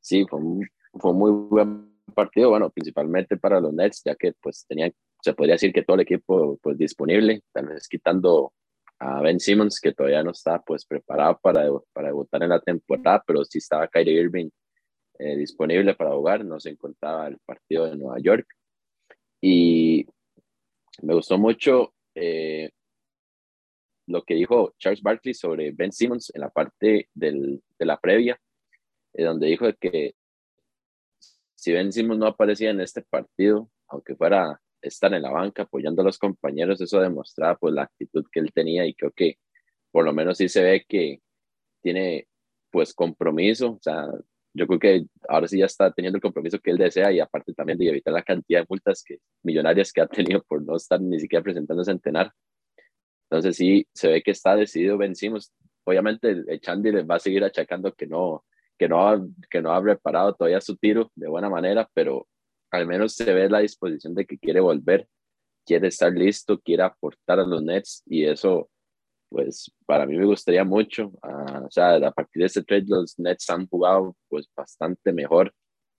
Sí, 0.00 0.26
fue 0.28 0.38
un, 0.38 0.68
fue 1.00 1.14
muy 1.14 1.30
buen 1.30 1.90
partido, 2.14 2.50
bueno, 2.50 2.68
principalmente 2.68 3.38
para 3.38 3.60
los 3.60 3.72
Nets, 3.72 4.02
ya 4.04 4.16
que 4.16 4.34
pues 4.38 4.66
tenían, 4.68 4.92
se 5.22 5.32
podría 5.32 5.54
decir 5.54 5.72
que 5.72 5.82
todo 5.82 5.94
el 5.94 6.02
equipo 6.02 6.58
pues 6.62 6.76
disponible, 6.76 7.40
tal 7.54 7.68
vez 7.68 7.88
quitando 7.88 8.52
a 8.98 9.20
Ben 9.20 9.38
Simmons, 9.40 9.80
que 9.80 9.92
todavía 9.92 10.22
no 10.22 10.32
está 10.32 10.60
pues 10.60 10.84
preparado 10.84 11.38
para, 11.40 11.68
para 11.92 12.08
debutar 12.08 12.42
en 12.42 12.50
la 12.50 12.60
temporada, 12.60 13.22
pero 13.26 13.44
sí 13.44 13.58
estaba 13.58 13.88
Kyrie 13.88 14.20
Irving 14.20 14.50
eh, 15.18 15.36
disponible 15.36 15.94
para 15.94 16.12
jugar, 16.12 16.44
no 16.44 16.60
se 16.60 16.70
encontraba 16.70 17.28
el 17.28 17.38
partido 17.38 17.86
de 17.86 17.96
Nueva 17.96 18.18
York. 18.20 18.46
Y 19.40 20.06
me 21.02 21.14
gustó 21.14 21.38
mucho 21.38 21.94
eh, 22.14 22.70
lo 24.06 24.22
que 24.22 24.34
dijo 24.34 24.74
Charles 24.78 25.02
Barkley 25.02 25.34
sobre 25.34 25.70
Ben 25.72 25.92
Simmons 25.92 26.32
en 26.34 26.40
la 26.40 26.50
parte 26.50 27.08
del, 27.14 27.62
de 27.78 27.86
la 27.86 27.98
previa, 28.00 28.40
eh, 29.14 29.24
donde 29.24 29.48
dijo 29.48 29.66
que 29.80 30.14
si 31.54 31.72
Ben 31.72 31.92
Simmons 31.92 32.20
no 32.20 32.26
aparecía 32.26 32.70
en 32.70 32.80
este 32.80 33.02
partido, 33.02 33.70
aunque 33.88 34.16
fuera 34.16 34.60
estar 34.82 35.12
en 35.14 35.22
la 35.22 35.30
banca 35.30 35.62
apoyando 35.62 36.02
a 36.02 36.04
los 36.04 36.18
compañeros, 36.18 36.80
eso 36.80 37.00
demostraba 37.00 37.56
pues 37.56 37.74
la 37.74 37.82
actitud 37.82 38.24
que 38.30 38.40
él 38.40 38.52
tenía 38.52 38.86
y 38.86 38.94
creo 38.94 39.12
que 39.12 39.38
por 39.90 40.04
lo 40.04 40.12
menos 40.12 40.38
sí 40.38 40.48
se 40.48 40.62
ve 40.62 40.84
que 40.88 41.20
tiene 41.82 42.28
pues 42.70 42.94
compromiso, 42.94 43.72
o 43.72 43.78
sea, 43.80 44.06
yo 44.54 44.66
creo 44.66 44.78
que 44.78 45.06
ahora 45.28 45.48
sí 45.48 45.58
ya 45.58 45.66
está 45.66 45.92
teniendo 45.92 46.16
el 46.16 46.22
compromiso 46.22 46.58
que 46.58 46.70
él 46.70 46.78
desea 46.78 47.12
y 47.12 47.20
aparte 47.20 47.54
también 47.54 47.78
de 47.78 47.88
evitar 47.88 48.12
la 48.12 48.22
cantidad 48.22 48.60
de 48.60 48.66
multas 48.68 49.02
que, 49.04 49.18
millonarias 49.42 49.92
que 49.92 50.00
ha 50.00 50.06
tenido 50.06 50.42
por 50.42 50.62
no 50.62 50.76
estar 50.76 51.00
ni 51.00 51.18
siquiera 51.20 51.42
presentándose 51.42 51.90
a 51.90 51.94
entrenar. 51.94 52.32
Entonces 53.30 53.56
sí, 53.56 53.86
se 53.92 54.08
ve 54.08 54.22
que 54.22 54.32
está 54.32 54.56
decidido 54.56 54.98
vencimos. 54.98 55.52
Obviamente 55.84 56.30
el 56.30 56.60
Chandy 56.60 56.92
le 56.92 57.02
va 57.04 57.16
a 57.16 57.20
seguir 57.20 57.44
achacando 57.44 57.92
que 57.92 58.06
no, 58.06 58.44
que 58.78 58.88
no, 58.88 59.08
ha, 59.08 59.20
que 59.50 59.60
no 59.60 59.72
ha 59.72 59.82
preparado 59.82 60.34
todavía 60.34 60.60
su 60.60 60.76
tiro 60.76 61.10
de 61.14 61.28
buena 61.28 61.50
manera, 61.50 61.88
pero 61.94 62.26
al 62.70 62.86
menos 62.86 63.14
se 63.14 63.32
ve 63.32 63.48
la 63.48 63.60
disposición 63.60 64.14
de 64.14 64.26
que 64.26 64.38
quiere 64.38 64.60
volver, 64.60 65.08
quiere 65.64 65.88
estar 65.88 66.12
listo, 66.12 66.60
quiere 66.60 66.82
aportar 66.82 67.40
a 67.40 67.46
los 67.46 67.62
Nets 67.62 68.02
y 68.06 68.24
eso 68.24 68.70
pues 69.28 69.70
para 69.86 70.06
mí 70.06 70.16
me 70.16 70.24
gustaría 70.24 70.64
mucho. 70.64 71.08
Uh, 71.22 71.66
o 71.66 71.70
sea, 71.70 71.96
a 71.96 72.12
partir 72.12 72.40
de 72.40 72.46
este 72.46 72.62
trade 72.64 72.84
los 72.86 73.18
Nets 73.18 73.50
han 73.50 73.66
jugado 73.68 74.16
pues 74.28 74.48
bastante 74.56 75.12
mejor, 75.12 75.52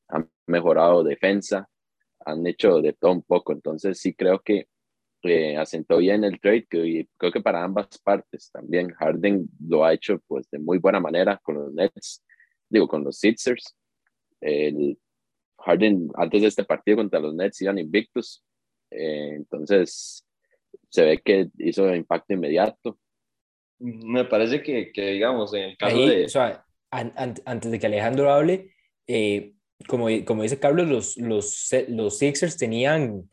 han 0.07 0.29
mejorado 0.47 1.03
defensa, 1.03 1.69
han 2.25 2.45
hecho 2.47 2.81
de 2.81 2.93
todo 2.93 3.11
un 3.11 3.23
poco. 3.23 3.53
Entonces 3.53 3.99
sí 3.99 4.13
creo 4.13 4.39
que 4.39 4.67
eh, 5.23 5.57
asentó 5.57 5.97
bien 5.97 6.23
el 6.23 6.39
trade, 6.39 6.65
que 6.69 7.07
creo 7.17 7.31
que 7.31 7.41
para 7.41 7.63
ambas 7.63 7.99
partes 7.99 8.49
también. 8.51 8.89
Harden 8.93 9.49
lo 9.67 9.85
ha 9.85 9.93
hecho 9.93 10.19
pues 10.27 10.49
de 10.49 10.59
muy 10.59 10.79
buena 10.79 10.99
manera 10.99 11.39
con 11.43 11.55
los 11.55 11.73
Nets, 11.73 12.23
digo, 12.69 12.87
con 12.87 13.03
los 13.03 13.17
Sixers. 13.19 13.75
Harden 15.65 16.09
antes 16.15 16.41
de 16.41 16.47
este 16.47 16.63
partido 16.63 16.97
contra 16.97 17.19
los 17.19 17.35
Nets 17.35 17.61
iban 17.61 17.77
invictos, 17.77 18.43
eh, 18.91 19.33
entonces 19.35 20.25
se 20.89 21.03
ve 21.03 21.21
que 21.23 21.49
hizo 21.57 21.93
impacto 21.93 22.33
inmediato 22.33 22.97
me 23.79 24.25
parece 24.25 24.61
que, 24.61 24.91
que 24.91 25.11
digamos, 25.11 25.53
en 25.53 25.63
el 25.63 25.77
caso 25.77 25.97
de... 25.97 26.25
O 26.25 26.29
sea, 26.29 26.65
antes 26.91 27.71
de 27.71 27.79
que 27.79 27.87
Alejandro 27.87 28.31
hable, 28.31 28.73
eh, 29.07 29.53
como, 29.87 30.07
como 30.25 30.43
dice 30.43 30.59
Carlos, 30.59 30.87
los, 30.87 31.17
los, 31.17 31.69
los 31.87 32.17
Sixers 32.17 32.57
tenían 32.57 33.29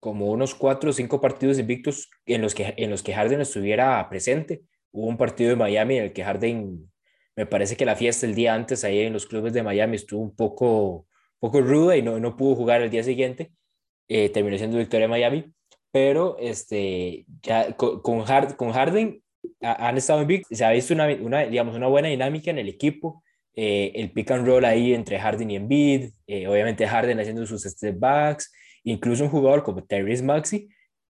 como 0.00 0.30
unos 0.30 0.54
cuatro 0.54 0.90
o 0.90 0.92
cinco 0.92 1.20
partidos 1.20 1.58
invictos 1.58 2.10
en 2.24 2.42
los, 2.42 2.54
que, 2.54 2.74
en 2.76 2.90
los 2.90 3.02
que 3.02 3.12
Harden 3.12 3.40
estuviera 3.40 4.08
presente. 4.08 4.62
Hubo 4.92 5.08
un 5.08 5.18
partido 5.18 5.50
de 5.50 5.56
Miami 5.56 5.98
en 5.98 6.04
el 6.04 6.12
que 6.12 6.24
Harden, 6.24 6.90
me 7.34 7.44
parece 7.44 7.76
que 7.76 7.84
la 7.84 7.96
fiesta 7.96 8.24
el 8.24 8.34
día 8.34 8.54
antes 8.54 8.82
ahí 8.84 9.00
en 9.00 9.12
los 9.12 9.26
clubes 9.26 9.52
de 9.52 9.62
Miami 9.62 9.96
estuvo 9.96 10.22
un 10.22 10.34
poco, 10.34 11.06
poco 11.38 11.60
ruda 11.60 11.96
y 11.96 12.02
no, 12.02 12.18
no 12.18 12.36
pudo 12.36 12.54
jugar 12.54 12.82
el 12.82 12.90
día 12.90 13.02
siguiente. 13.02 13.50
Eh, 14.08 14.28
terminó 14.28 14.56
siendo 14.56 14.78
victoria 14.78 15.06
de 15.06 15.10
Miami, 15.10 15.52
pero 15.90 16.36
este, 16.38 17.26
ya 17.42 17.72
con, 17.76 18.00
con, 18.00 18.24
con 18.56 18.72
Harden 18.72 19.20
han 19.60 19.96
estado 19.96 20.24
Big, 20.26 20.44
se 20.50 20.64
ha 20.64 20.70
visto 20.70 20.94
una, 20.94 21.06
digamos, 21.46 21.74
una 21.76 21.86
buena 21.86 22.08
dinámica 22.08 22.50
en 22.50 22.58
el 22.58 22.68
equipo, 22.68 23.22
eh, 23.54 23.92
el 23.94 24.12
pick 24.12 24.30
and 24.30 24.46
roll 24.46 24.64
ahí 24.64 24.92
entre 24.92 25.18
Harden 25.18 25.50
y 25.50 25.56
Embiid, 25.56 26.10
eh, 26.26 26.46
obviamente 26.46 26.86
Harden 26.86 27.18
haciendo 27.20 27.46
sus 27.46 27.62
step 27.62 27.98
backs, 27.98 28.52
incluso 28.84 29.24
un 29.24 29.30
jugador 29.30 29.62
como 29.62 29.84
Tyrese 29.84 30.22
Maxi 30.22 30.68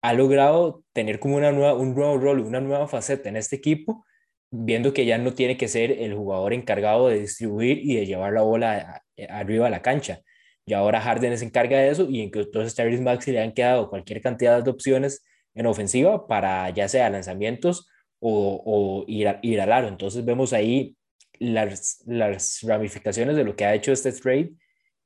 ha 0.01 0.13
logrado 0.13 0.83
tener 0.93 1.19
como 1.19 1.35
una 1.35 1.51
nueva, 1.51 1.73
un 1.73 1.93
nuevo 1.93 2.17
rol, 2.17 2.39
una 2.39 2.61
nueva 2.61 2.87
faceta 2.87 3.29
en 3.29 3.35
este 3.35 3.57
equipo, 3.57 4.05
viendo 4.51 4.93
que 4.93 5.05
ya 5.05 5.17
no 5.17 5.33
tiene 5.33 5.57
que 5.57 5.67
ser 5.67 5.91
el 5.91 6.15
jugador 6.15 6.53
encargado 6.53 7.07
de 7.07 7.19
distribuir 7.19 7.79
y 7.79 7.95
de 7.95 8.05
llevar 8.05 8.33
la 8.33 8.41
bola 8.41 9.03
arriba 9.29 9.67
a 9.67 9.69
la 9.69 9.81
cancha. 9.81 10.21
Y 10.65 10.73
ahora 10.73 11.01
Harden 11.01 11.37
se 11.37 11.45
encarga 11.45 11.79
de 11.79 11.89
eso 11.89 12.07
y 12.09 12.21
entonces 12.21 12.75
Tyrese 12.75 13.01
Maxi 13.01 13.31
le 13.31 13.41
han 13.41 13.53
quedado 13.53 13.89
cualquier 13.89 14.21
cantidad 14.21 14.63
de 14.63 14.69
opciones 14.69 15.23
en 15.55 15.65
ofensiva 15.65 16.27
para 16.27 16.69
ya 16.69 16.87
sea 16.87 17.09
lanzamientos 17.09 17.89
o, 18.19 19.05
ir, 19.07 19.27
a, 19.27 19.39
ir 19.41 19.61
al 19.61 19.71
aro. 19.71 19.87
Entonces 19.87 20.25
vemos 20.25 20.53
ahí 20.53 20.95
las, 21.39 22.03
las 22.05 22.59
ramificaciones 22.63 23.35
de 23.35 23.43
lo 23.43 23.55
que 23.55 23.65
ha 23.65 23.73
hecho 23.73 23.91
este 23.91 24.11
trade 24.11 24.51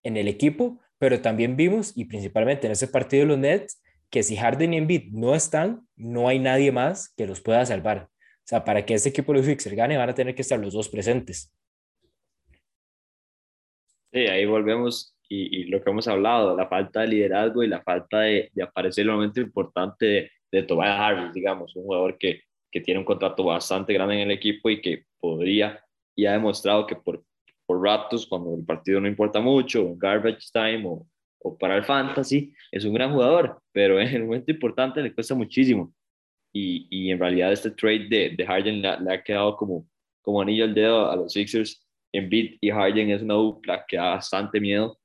en 0.03 0.17
el 0.17 0.27
equipo, 0.27 0.81
pero 0.97 1.21
también 1.21 1.55
vimos, 1.55 1.93
y 1.95 2.05
principalmente 2.05 2.67
en 2.67 2.73
ese 2.73 2.87
partido 2.87 3.21
de 3.21 3.27
los 3.27 3.37
Nets, 3.37 3.81
que 4.09 4.23
si 4.23 4.35
Harden 4.35 4.73
y 4.73 4.77
Embiid 4.77 5.11
no 5.11 5.33
están, 5.33 5.87
no 5.95 6.27
hay 6.27 6.39
nadie 6.39 6.71
más 6.71 7.13
que 7.15 7.25
los 7.25 7.41
pueda 7.41 7.65
salvar. 7.65 8.09
O 8.43 8.47
sea, 8.47 8.63
para 8.63 8.85
que 8.85 8.93
este 8.93 9.09
equipo 9.09 9.33
de 9.33 9.43
Sixers 9.43 9.75
gane, 9.75 9.97
van 9.97 10.09
a 10.09 10.13
tener 10.13 10.35
que 10.35 10.41
estar 10.41 10.59
los 10.59 10.73
dos 10.73 10.89
presentes. 10.89 11.53
Sí, 14.11 14.19
ahí 14.19 14.45
volvemos 14.45 15.15
y, 15.29 15.61
y, 15.61 15.63
lo 15.65 15.81
que 15.81 15.89
hemos 15.89 16.07
hablado, 16.07 16.55
la 16.55 16.67
falta 16.67 17.01
de 17.01 17.07
liderazgo 17.07 17.63
y 17.63 17.67
la 17.67 17.81
falta 17.81 18.19
de, 18.19 18.49
de 18.53 18.63
aparecer 18.63 19.03
el 19.05 19.11
momento 19.11 19.39
importante 19.39 20.05
de, 20.05 20.31
de 20.51 20.63
Tobias 20.63 20.99
Harris, 20.99 21.33
digamos, 21.33 21.75
un 21.75 21.83
jugador 21.83 22.17
que, 22.17 22.41
que 22.69 22.81
tiene 22.81 22.99
un 22.99 23.05
contrato 23.05 23.43
bastante 23.43 23.93
grande 23.93 24.15
en 24.15 24.21
el 24.21 24.31
equipo 24.31 24.69
y 24.69 24.81
que 24.81 25.05
podría 25.19 25.83
y 26.15 26.25
ha 26.25 26.33
demostrado 26.33 26.85
que 26.85 26.95
por, 26.95 27.23
por 27.65 27.81
ratos, 27.81 28.27
cuando 28.27 28.55
el 28.55 28.65
partido 28.65 28.99
no 28.99 29.07
importa 29.07 29.39
mucho, 29.39 29.95
garbage 29.95 30.51
time 30.51 30.83
o, 30.85 31.07
o 31.39 31.57
para 31.57 31.77
el 31.77 31.83
fantasy, 31.83 32.53
es 32.71 32.85
un 32.85 32.93
gran 32.93 33.13
jugador, 33.13 33.61
pero 33.71 33.99
en 33.99 34.07
el 34.09 34.25
momento 34.25 34.51
importante 34.51 35.01
le 35.01 35.13
cuesta 35.13 35.33
muchísimo. 35.33 35.93
Y, 36.53 36.87
y 36.89 37.11
en 37.11 37.19
realidad 37.19 37.51
este 37.51 37.71
trade 37.71 38.07
de, 38.09 38.29
de 38.37 38.45
Harden 38.45 38.81
le, 38.81 38.99
le, 38.99 39.13
ha 39.13 39.23
quedado 39.23 39.57
como, 39.57 39.87
como 40.21 40.41
anillo 40.41 40.65
al 40.65 40.73
dedo 40.73 41.09
a 41.09 41.15
los 41.15 41.33
Sixers. 41.33 41.83
Embiid 42.11 42.57
y 42.61 42.69
Harden 42.69 43.09
es 43.09 43.23
una 43.23 43.33
dupla 43.33 43.83
que 43.87 43.97
da 43.97 44.11
bastante 44.11 44.59
miedo. 44.59 44.99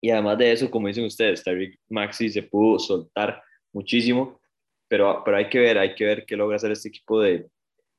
Y 0.00 0.10
además 0.10 0.38
de 0.38 0.52
eso, 0.52 0.70
como 0.70 0.88
dicen 0.88 1.04
ustedes, 1.04 1.42
Tyreek 1.42 1.78
Maxi 1.88 2.30
se 2.30 2.42
pudo 2.42 2.78
soltar 2.78 3.42
muchísimo 3.72 4.40
pero, 4.88 5.22
pero 5.24 5.36
hay 5.36 5.48
que 5.48 5.58
ver, 5.58 5.78
hay 5.78 5.94
que 5.94 6.04
ver 6.04 6.24
qué 6.24 6.36
logra 6.36 6.56
hacer 6.56 6.70
este 6.70 6.88
equipo 6.88 7.20
de, 7.20 7.48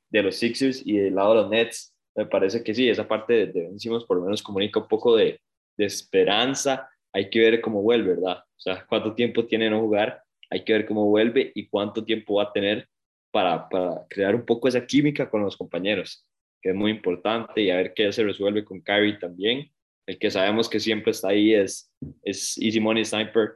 de 0.10 0.24
los 0.24 0.36
Sixers 0.36 0.82
y 0.86 0.98
del 0.98 1.16
lado 1.16 1.36
de 1.36 1.42
los 1.42 1.50
Nets. 1.50 1.94
Me 2.16 2.26
parece 2.26 2.64
que 2.64 2.74
sí, 2.74 2.88
esa 2.88 3.08
parte 3.08 3.34
de, 3.34 3.48
de 3.48 4.00
por 4.08 4.18
lo 4.18 4.24
menos 4.24 4.42
comunica 4.42 4.80
un 4.80 4.88
poco 4.88 5.16
de, 5.16 5.40
de 5.78 5.86
esperanza. 5.86 6.90
Hay 7.12 7.30
que 7.30 7.40
ver 7.40 7.62
cómo 7.62 7.82
vuelve, 7.82 8.16
¿verdad? 8.16 8.38
O 8.38 8.60
sea, 8.60 8.86
cuánto 8.88 9.14
tiempo 9.14 9.46
tiene 9.46 9.70
no 9.70 9.82
jugar, 9.82 10.22
hay 10.50 10.64
que 10.64 10.74
ver 10.74 10.86
cómo 10.86 11.06
vuelve 11.06 11.52
y 11.56 11.68
cuánto 11.68 12.04
tiempo 12.04 12.36
va 12.36 12.44
a 12.44 12.54
tener 12.54 12.88
para, 13.32 13.68
para 13.70 14.06
crear 14.10 14.36
un 14.36 14.46
poco 14.46 14.68
esa 14.68 14.86
química 14.86 15.30
con 15.30 15.42
los 15.42 15.58
compañeros, 15.58 16.26
que 16.62 16.70
es 16.70 16.76
muy 16.76 16.92
importante, 16.92 17.62
y 17.62 17.70
a 17.70 17.78
ver 17.78 17.94
qué 17.94 18.12
se 18.12 18.24
resuelve 18.24 18.64
con 18.64 18.82
Kyrie 18.82 19.18
también. 19.18 19.72
El 20.06 20.20
que 20.20 20.32
sabemos 20.32 20.70
que 20.70 20.80
siempre 20.80 21.12
está 21.12 21.30
ahí 21.30 21.54
es, 21.54 21.92
es 22.24 22.58
Easy 22.58 22.80
Money 22.80 23.06
Sniper, 23.06 23.56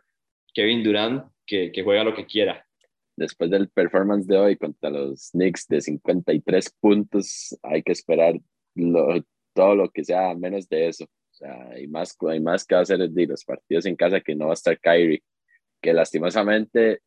Kevin 0.54 0.84
Durant, 0.84 1.32
que, 1.46 1.72
que 1.72 1.84
juega 1.84 2.04
lo 2.04 2.14
que 2.14 2.26
quiera 2.26 2.66
después 3.20 3.52
del 3.52 3.70
performance 3.70 4.26
de 4.26 4.38
hoy 4.38 4.56
contra 4.56 4.90
los 4.90 5.30
Knicks 5.32 5.68
de 5.68 5.82
53 5.82 6.74
puntos, 6.80 7.56
hay 7.62 7.84
que 7.84 7.92
esperar 7.92 8.40
todo 9.54 9.76
lo 9.76 9.90
que 9.90 10.04
sea 10.04 10.34
menos 10.36 10.68
de 10.70 10.88
eso. 10.88 11.04
O 11.04 11.34
sea, 11.40 11.70
hay 11.72 11.88
más, 11.88 12.18
hay 12.28 12.40
más 12.40 12.66
que 12.66 12.76
hacer 12.76 12.98
de 13.10 13.28
los 13.28 13.44
partidos 13.44 13.86
en 13.86 13.96
casa 13.96 14.22
que 14.22 14.36
no 14.36 14.46
va 14.46 14.52
a 14.52 14.54
estar 14.54 14.80
Kyrie, 14.80 15.22
que 15.82 15.94
lastimosamente 15.94 17.02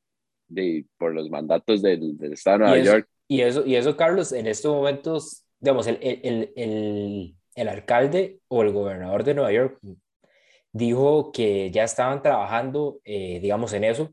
de, 0.48 0.84
por 0.98 1.14
los 1.14 1.30
mandatos 1.30 1.82
del, 1.82 2.16
del 2.18 2.32
Estado 2.34 2.58
de 2.58 2.64
Nueva 2.64 2.84
York. 2.84 3.08
Y 3.28 3.40
eso, 3.40 3.64
y 3.66 3.76
eso, 3.76 3.96
Carlos, 3.96 4.32
en 4.32 4.46
estos 4.46 4.74
momentos, 4.74 5.44
digamos, 5.58 5.86
el, 5.86 5.98
el, 6.02 6.52
el, 6.56 7.34
el 7.54 7.68
alcalde 7.68 8.40
o 8.48 8.62
el 8.62 8.72
gobernador 8.72 9.24
de 9.24 9.34
Nueva 9.34 9.52
York 9.52 9.78
dijo 10.72 11.32
que 11.32 11.70
ya 11.70 11.84
estaban 11.84 12.22
trabajando, 12.22 13.00
eh, 13.04 13.40
digamos, 13.40 13.72
en 13.72 13.84
eso, 13.84 14.12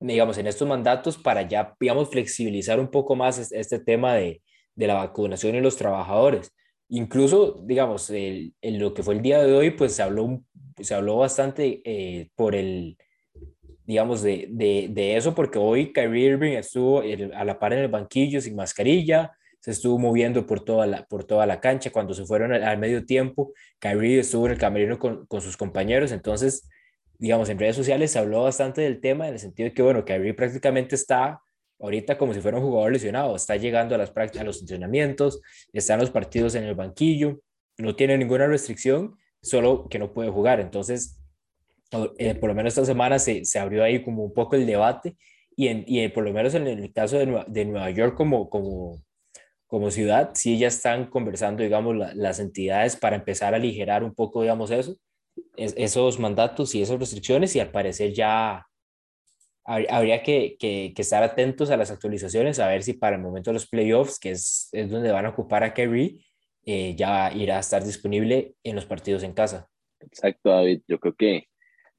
digamos, 0.00 0.38
en 0.38 0.46
estos 0.46 0.66
mandatos 0.66 1.18
para 1.18 1.42
ya, 1.42 1.74
digamos, 1.80 2.10
flexibilizar 2.10 2.80
un 2.80 2.90
poco 2.90 3.16
más 3.16 3.52
este 3.52 3.78
tema 3.78 4.14
de, 4.14 4.42
de 4.74 4.86
la 4.86 4.94
vacunación 4.94 5.54
en 5.54 5.62
los 5.62 5.76
trabajadores. 5.76 6.52
Incluso, 6.88 7.60
digamos, 7.64 8.10
en 8.10 8.52
lo 8.62 8.94
que 8.94 9.02
fue 9.02 9.14
el 9.14 9.22
día 9.22 9.42
de 9.42 9.52
hoy, 9.52 9.70
pues 9.70 9.94
se 9.94 10.02
habló, 10.02 10.42
se 10.80 10.94
habló 10.94 11.16
bastante 11.16 11.82
eh, 11.84 12.30
por 12.36 12.54
el, 12.54 12.96
digamos, 13.86 14.22
de, 14.22 14.48
de, 14.50 14.88
de 14.90 15.16
eso, 15.16 15.34
porque 15.34 15.58
hoy 15.58 15.92
Kyrie 15.92 16.26
Irving 16.26 16.52
estuvo 16.52 17.02
a 17.34 17.44
la 17.44 17.58
par 17.58 17.72
en 17.72 17.80
el 17.80 17.88
banquillo 17.88 18.40
sin 18.40 18.56
mascarilla, 18.56 19.32
se 19.60 19.70
estuvo 19.70 19.98
moviendo 19.98 20.46
por 20.46 20.64
toda 20.64 20.86
la, 20.86 21.06
por 21.06 21.24
toda 21.24 21.46
la 21.46 21.60
cancha. 21.60 21.90
Cuando 21.90 22.14
se 22.14 22.24
fueron 22.24 22.52
al, 22.52 22.78
medio 22.78 23.04
tiempo, 23.04 23.52
Kyrie 23.78 24.20
estuvo 24.20 24.46
en 24.46 24.52
el 24.52 24.58
camerino 24.58 24.98
con, 24.98 25.26
con, 25.26 25.40
sus 25.40 25.56
compañeros. 25.56 26.12
Entonces, 26.12 26.68
digamos, 27.18 27.48
en 27.48 27.58
redes 27.58 27.76
sociales 27.76 28.12
se 28.12 28.18
habló 28.18 28.42
bastante 28.42 28.82
del 28.82 29.00
tema 29.00 29.26
en 29.26 29.34
el 29.34 29.40
sentido 29.40 29.68
de 29.68 29.74
que, 29.74 29.82
bueno, 29.82 30.04
Kyrie 30.04 30.34
prácticamente 30.34 30.94
está 30.94 31.40
ahorita 31.78 32.16
como 32.18 32.32
si 32.34 32.40
fuera 32.40 32.58
un 32.58 32.64
jugador 32.64 32.92
lesionado, 32.92 33.36
está 33.36 33.56
llegando 33.56 33.94
a, 33.94 33.98
las 33.98 34.12
a 34.16 34.44
los 34.44 34.60
entrenamientos, 34.60 35.40
está 35.72 35.94
en 35.94 36.00
los 36.00 36.10
partidos 36.10 36.54
en 36.54 36.64
el 36.64 36.74
banquillo, 36.74 37.40
no 37.78 37.94
tiene 37.94 38.16
ninguna 38.16 38.46
restricción, 38.46 39.16
solo 39.42 39.88
que 39.88 39.98
no 39.98 40.12
puede 40.12 40.30
jugar. 40.30 40.60
Entonces, 40.60 41.18
eh, 42.18 42.34
por 42.34 42.48
lo 42.48 42.54
menos 42.54 42.72
esta 42.72 42.84
semana 42.84 43.18
se, 43.18 43.44
se, 43.44 43.58
abrió 43.58 43.84
ahí 43.84 44.02
como 44.02 44.24
un 44.24 44.34
poco 44.34 44.56
el 44.56 44.66
debate 44.66 45.16
y, 45.56 45.68
en, 45.68 45.84
y 45.86 46.08
por 46.08 46.24
lo 46.24 46.32
menos 46.32 46.54
en 46.54 46.66
el 46.66 46.92
caso 46.92 47.18
de 47.18 47.26
Nueva, 47.26 47.44
de 47.48 47.64
Nueva 47.64 47.90
York 47.90 48.16
como, 48.16 48.50
como, 48.50 49.02
como 49.66 49.90
ciudad, 49.90 50.30
sí 50.34 50.58
ya 50.58 50.68
están 50.68 51.08
conversando, 51.08 51.62
digamos, 51.62 51.96
las 52.14 52.40
entidades 52.40 52.96
para 52.96 53.16
empezar 53.16 53.54
a 53.54 53.56
aligerar 53.56 54.04
un 54.04 54.14
poco, 54.14 54.42
digamos, 54.42 54.70
eso, 54.70 54.96
esos 55.56 56.18
mandatos 56.18 56.74
y 56.74 56.82
esas 56.82 56.98
restricciones 56.98 57.54
y 57.56 57.60
al 57.60 57.70
parecer 57.70 58.12
ya 58.12 58.66
habría 59.64 60.22
que, 60.22 60.56
que, 60.58 60.92
estar 60.96 61.22
atentos 61.24 61.70
a 61.70 61.76
las 61.76 61.90
actualizaciones, 61.90 62.60
a 62.60 62.68
ver 62.68 62.84
si 62.84 62.92
para 62.92 63.16
el 63.16 63.22
momento 63.22 63.50
de 63.50 63.54
los 63.54 63.68
playoffs, 63.68 64.18
que 64.20 64.30
es, 64.30 64.68
es 64.72 64.90
donde 64.90 65.10
van 65.10 65.26
a 65.26 65.30
ocupar 65.30 65.64
a 65.64 65.74
Kerry, 65.74 66.24
eh, 66.64 66.94
ya 66.96 67.32
irá 67.32 67.56
a 67.56 67.60
estar 67.60 67.84
disponible 67.84 68.54
en 68.62 68.76
los 68.76 68.86
partidos 68.86 69.24
en 69.24 69.32
casa. 69.32 69.68
Exacto, 70.00 70.50
David. 70.50 70.82
Yo 70.86 71.00
creo 71.00 71.14
que 71.14 71.48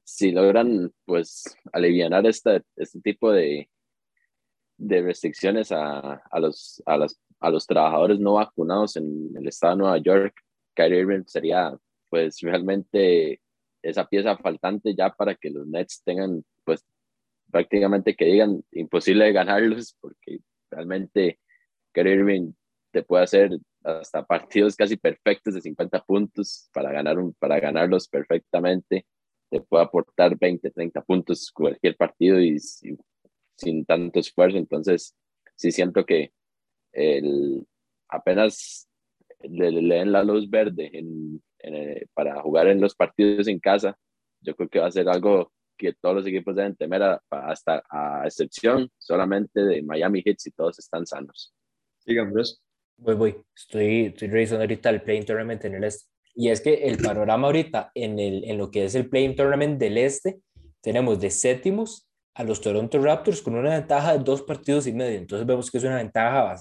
si 0.08 0.32
logran, 0.32 0.90
pues, 1.04 1.54
aliviar 1.70 2.26
este, 2.26 2.62
este 2.76 2.98
tipo 3.02 3.30
de, 3.30 3.68
de 4.78 5.02
restricciones 5.02 5.70
a, 5.70 6.14
a, 6.30 6.40
los, 6.40 6.82
a, 6.86 6.96
las, 6.96 7.20
a 7.40 7.50
los 7.50 7.66
trabajadores 7.66 8.18
no 8.18 8.34
vacunados 8.34 8.96
en 8.96 9.30
el 9.36 9.46
estado 9.46 9.74
de 9.74 9.78
Nueva 9.80 9.98
York, 9.98 10.34
Kyrie 10.74 11.00
Irving 11.00 11.24
sería 11.26 11.76
pues 12.08 12.40
realmente 12.40 13.42
esa 13.82 14.06
pieza 14.06 14.38
faltante 14.38 14.94
ya 14.96 15.10
para 15.10 15.34
que 15.34 15.50
los 15.50 15.66
Nets 15.66 16.02
tengan 16.02 16.42
pues 16.64 16.86
prácticamente 17.50 18.16
que 18.16 18.24
digan 18.24 18.64
imposible 18.72 19.26
de 19.26 19.32
ganarlos 19.32 19.94
porque 20.00 20.38
realmente 20.70 21.38
Kyrie 21.92 22.14
Irving 22.14 22.52
te 22.92 23.02
puede 23.02 23.24
hacer 23.24 23.50
hasta 23.84 24.24
partidos 24.24 24.74
casi 24.74 24.96
perfectos 24.96 25.52
de 25.52 25.60
50 25.60 26.02
puntos 26.04 26.70
para, 26.72 26.92
ganar 26.92 27.18
un, 27.18 27.34
para 27.34 27.60
ganarlos 27.60 28.08
perfectamente. 28.08 29.04
Te 29.50 29.60
puede 29.60 29.84
aportar 29.84 30.38
20, 30.38 30.70
30 30.70 31.02
puntos 31.02 31.50
cualquier 31.50 31.96
partido 31.96 32.40
y, 32.40 32.56
y 32.56 32.96
sin 33.56 33.84
tanto 33.84 34.20
esfuerzo. 34.20 34.58
Entonces, 34.58 35.14
sí 35.54 35.72
siento 35.72 36.04
que 36.04 36.32
el, 36.92 37.66
apenas 38.08 38.88
le, 39.40 39.70
den 39.70 40.12
la 40.12 40.22
luz 40.22 40.48
verde 40.48 40.90
en, 40.92 41.42
eh, 41.60 42.06
para 42.14 42.40
jugar 42.42 42.68
en 42.68 42.80
los 42.80 42.94
partidos 42.94 43.48
en 43.48 43.58
casa, 43.58 43.96
yo 44.40 44.54
creo 44.54 44.68
que 44.68 44.78
va 44.78 44.86
a 44.86 44.92
ser 44.92 45.08
algo 45.08 45.52
que 45.76 45.92
todos 45.92 46.16
los 46.16 46.26
equipos 46.26 46.56
deben 46.56 46.76
temer 46.76 47.02
hasta 47.30 47.82
a 47.88 48.22
excepción 48.24 48.90
solamente 48.98 49.62
de 49.62 49.82
Miami 49.82 50.22
Heat 50.22 50.38
si 50.38 50.50
todos 50.50 50.78
están 50.78 51.06
sanos. 51.06 51.54
Sigan, 51.98 52.32
Bruce. 52.32 52.56
Voy, 52.96 53.14
voy. 53.14 53.36
Estoy, 53.54 54.06
estoy 54.06 54.28
revisando 54.28 54.62
ahorita 54.62 54.90
el 54.90 55.02
Play 55.02 55.24
Tournament 55.24 55.64
en 55.64 55.74
el 55.76 55.84
este. 55.84 56.06
Y 56.40 56.50
es 56.50 56.60
que 56.60 56.74
el 56.84 56.98
panorama 56.98 57.48
ahorita 57.48 57.90
en, 57.96 58.20
el, 58.20 58.44
en 58.44 58.58
lo 58.58 58.70
que 58.70 58.84
es 58.84 58.94
el 58.94 59.08
Play 59.08 59.34
Tournament 59.34 59.76
del 59.76 59.98
este, 59.98 60.38
tenemos 60.80 61.18
de 61.18 61.30
séptimos 61.30 62.08
a 62.32 62.44
los 62.44 62.60
Toronto 62.60 63.02
Raptors 63.02 63.42
con 63.42 63.56
una 63.56 63.70
ventaja 63.70 64.16
de 64.16 64.22
dos 64.22 64.42
partidos 64.42 64.86
y 64.86 64.92
medio. 64.92 65.18
Entonces 65.18 65.44
vemos 65.44 65.68
que 65.68 65.78
es 65.78 65.84
una 65.84 65.96
ventaja 65.96 66.54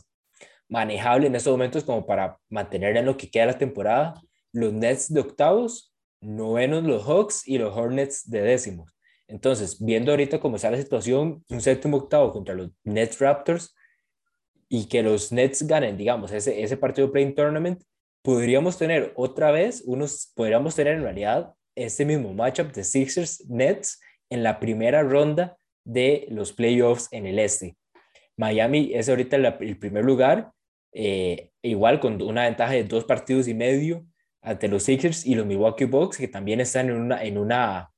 manejable 0.67 1.27
en 1.27 1.35
estos 1.35 1.51
momentos 1.51 1.83
como 1.83 2.07
para 2.07 2.39
mantener 2.49 2.97
en 2.97 3.05
lo 3.05 3.17
que 3.17 3.29
queda 3.29 3.45
la 3.45 3.57
temporada. 3.59 4.19
Los 4.51 4.73
Nets 4.73 5.13
de 5.13 5.19
octavos, 5.19 5.93
novenos 6.21 6.83
los 6.83 7.03
Hawks 7.03 7.47
y 7.47 7.59
los 7.59 7.77
Hornets 7.77 8.27
de 8.27 8.41
décimos. 8.41 8.91
Entonces, 9.27 9.77
viendo 9.79 10.09
ahorita 10.09 10.39
cómo 10.39 10.55
está 10.55 10.71
la 10.71 10.77
situación, 10.77 11.45
un 11.49 11.61
séptimo 11.61 11.97
octavo 11.97 12.31
contra 12.31 12.55
los 12.55 12.71
Nets 12.83 13.19
Raptors 13.19 13.75
y 14.69 14.87
que 14.87 15.03
los 15.03 15.31
Nets 15.31 15.67
ganen, 15.67 15.97
digamos, 15.97 16.31
ese, 16.31 16.63
ese 16.63 16.77
partido 16.77 17.11
Playing 17.11 17.35
Tournament, 17.35 17.83
podríamos 18.27 18.77
tener 18.77 19.13
otra 19.15 19.51
vez, 19.51 19.83
unos, 19.85 20.33
podríamos 20.35 20.75
tener 20.75 20.95
en 20.95 21.03
realidad 21.03 21.53
este 21.77 22.03
mismo 22.03 22.33
matchup 22.33 22.73
de 22.73 22.83
Sixers 22.83 23.47
Nets 23.47 24.01
en 24.29 24.43
la 24.43 24.59
primera 24.59 25.01
ronda 25.01 25.57
de 25.85 26.27
los 26.29 26.51
playoffs 26.51 27.07
en 27.11 27.25
el 27.25 27.39
este. 27.39 27.77
Miami 28.35 28.91
es 28.93 29.07
ahorita 29.07 29.37
el 29.37 29.79
primer 29.79 30.03
lugar 30.03 30.51
eh, 30.93 31.51
igual 31.61 32.01
con 32.01 32.21
una 32.21 32.43
ventaja 32.43 32.73
de 32.73 32.83
dos 32.83 33.05
partidos 33.05 33.47
y 33.47 33.53
medio 33.53 34.05
ante 34.41 34.67
los 34.67 34.83
Sixers 34.83 35.25
y 35.25 35.33
los 35.33 35.45
Milwaukee 35.45 35.85
Bucks, 35.85 36.17
que 36.17 36.27
también 36.27 36.59
están 36.59 36.89
en 36.89 36.97
una, 36.97 37.23
en 37.23 37.37
una 37.37 37.93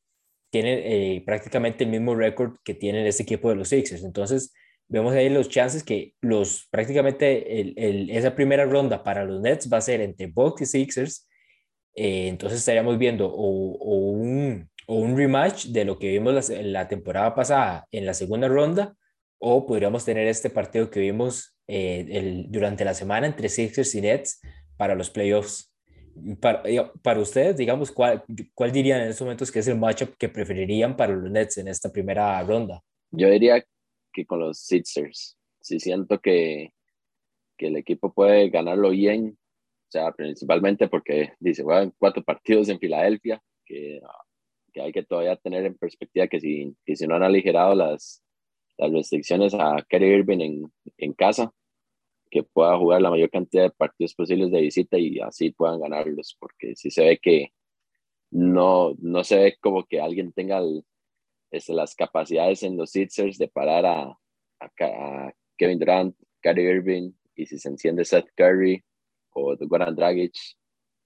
tienen 0.51 0.79
eh, 0.83 1.23
prácticamente 1.25 1.85
el 1.85 1.89
mismo 1.89 2.13
récord 2.13 2.57
que 2.63 2.75
tienen 2.75 3.07
este 3.07 3.23
equipo 3.23 3.49
de 3.49 3.55
los 3.55 3.69
Sixers. 3.69 4.03
Entonces, 4.03 4.53
vemos 4.89 5.13
ahí 5.13 5.29
los 5.29 5.47
chances 5.49 5.83
que 5.83 6.13
los 6.19 6.67
prácticamente 6.71 7.61
el, 7.61 8.09
esa 8.09 8.35
primera 8.35 8.65
ronda 8.65 9.03
para 9.03 9.23
los 9.23 9.39
Nets 9.39 9.71
va 9.71 9.77
a 9.77 9.81
ser 9.81 10.01
entre 10.01 10.27
Bucks 10.27 10.61
y 10.61 10.65
Sixers. 10.65 11.27
Eh, 11.95 12.27
entonces 12.27 12.59
estaríamos 12.59 12.97
viendo 12.97 13.27
o, 13.27 13.75
o, 13.77 14.11
un, 14.11 14.69
o, 14.87 14.95
un, 14.95 15.17
rematch 15.17 15.67
de 15.67 15.85
lo 15.85 15.97
que 15.97 16.09
vimos 16.09 16.49
la, 16.49 16.61
la 16.61 16.87
temporada 16.87 17.33
pasada 17.35 17.87
en 17.91 18.05
la 18.05 18.13
segunda 18.13 18.47
ronda 18.47 18.95
o 19.39 19.65
podríamos 19.65 20.05
tener 20.05 20.27
este 20.27 20.49
partido 20.49 20.89
que 20.89 20.99
vimos 20.99 21.55
eh, 21.67 22.05
el, 22.09 22.45
durante 22.49 22.83
la 22.83 22.93
semana 22.93 23.27
entre 23.27 23.49
Sixers 23.49 23.93
y 23.95 24.01
Nets 24.01 24.41
para 24.75 24.95
los 24.95 25.09
playoffs. 25.09 25.71
Para, 26.41 26.63
para 27.01 27.19
ustedes, 27.19 27.55
digamos, 27.55 27.91
¿cuál, 27.91 28.23
¿cuál 28.53 28.71
dirían 28.71 29.01
en 29.01 29.09
estos 29.09 29.25
momentos 29.25 29.51
que 29.51 29.59
es 29.59 29.67
el 29.67 29.77
matchup 29.77 30.17
que 30.17 30.27
preferirían 30.27 30.97
para 30.97 31.13
los 31.13 31.31
Nets 31.31 31.57
en 31.59 31.69
esta 31.69 31.91
primera 31.91 32.41
ronda? 32.43 32.81
Yo 33.11 33.29
diría 33.29 33.63
que 34.19 34.25
con 34.25 34.39
los 34.39 34.59
Sixers. 34.59 35.37
Sí 35.61 35.79
siento 35.79 36.19
que, 36.19 36.73
que 37.57 37.67
el 37.67 37.77
equipo 37.77 38.13
puede 38.13 38.49
ganarlo 38.49 38.89
bien, 38.91 39.37
o 39.89 39.91
sea, 39.91 40.11
principalmente 40.11 40.87
porque 40.87 41.33
dice, 41.39 41.63
bueno, 41.63 41.93
cuatro 41.97 42.23
partidos 42.25 42.69
en 42.69 42.79
Filadelfia, 42.79 43.41
que, 43.65 44.01
que 44.73 44.81
hay 44.81 44.91
que 44.91 45.03
todavía 45.03 45.35
tener 45.37 45.65
en 45.65 45.77
perspectiva 45.77 46.27
que 46.27 46.39
si, 46.39 46.75
que 46.85 46.95
si 46.95 47.07
no 47.07 47.15
han 47.15 47.23
aligerado 47.23 47.75
las, 47.75 48.23
las 48.77 48.91
restricciones 48.91 49.53
a 49.53 49.83
Kerry 49.87 50.07
Irving 50.07 50.39
en, 50.39 50.73
en 50.97 51.13
casa, 51.13 51.51
que 52.29 52.43
pueda 52.43 52.77
jugar 52.77 53.01
la 53.01 53.09
mayor 53.09 53.29
cantidad 53.29 53.63
de 53.63 53.71
partidos 53.71 54.13
posibles 54.13 54.51
de 54.51 54.61
visita 54.61 54.97
y 54.97 55.19
así 55.19 55.51
puedan 55.51 55.79
ganarlos, 55.79 56.35
porque 56.39 56.75
si 56.75 56.91
se 56.91 57.03
ve 57.03 57.19
que 57.19 57.51
no, 58.31 58.93
no 58.99 59.23
se 59.23 59.37
ve 59.37 59.57
como 59.59 59.85
que 59.85 59.99
alguien 59.99 60.31
tenga 60.33 60.61
este, 61.51 61.73
las 61.73 61.95
capacidades 61.95 62.63
en 62.63 62.77
los 62.77 62.91
Sixers 62.91 63.37
de 63.37 63.47
parar 63.47 63.85
a, 63.85 64.17
a, 64.59 65.33
Kevin 65.57 65.79
Durant, 65.79 66.15
Kyrie 66.41 66.71
Irving, 66.71 67.11
y 67.35 67.45
si 67.45 67.57
se 67.57 67.69
enciende 67.69 68.05
Seth 68.05 68.29
Curry 68.35 68.83
o 69.31 69.55
Goran 69.59 69.95
Dragic, 69.95 70.33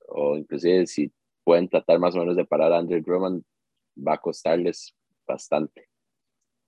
o 0.08 0.38
inclusive 0.38 0.86
si 0.88 1.12
pueden 1.44 1.68
tratar 1.68 2.00
más 2.00 2.16
o 2.16 2.20
menos 2.20 2.36
de 2.36 2.46
parar 2.46 2.72
a 2.72 2.78
Andrew 2.78 3.02
Drummond, 3.02 3.44
va 3.96 4.16
a 4.16 4.18
costarles 4.18 4.96
bastante. 5.28 5.90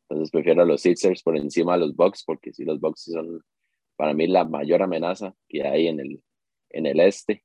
Entonces 0.03 0.31
prefiero 0.31 0.61
a 0.61 0.65
los 0.65 0.81
Sixers 0.81 1.23
por 1.23 1.35
encima 1.38 1.73
de 1.73 1.79
los 1.79 1.95
Bucks, 1.95 2.23
porque 2.25 2.53
si 2.53 2.63
los 2.63 2.79
Bucks 2.79 3.03
son 3.03 3.41
para 3.95 4.13
mí 4.13 4.27
la 4.27 4.43
mayor 4.43 4.81
amenaza 4.83 5.35
que 5.47 5.65
hay 5.65 5.88
en 5.88 5.99
el, 5.99 6.23
en 6.69 6.85
el 6.85 6.99
este, 6.99 7.43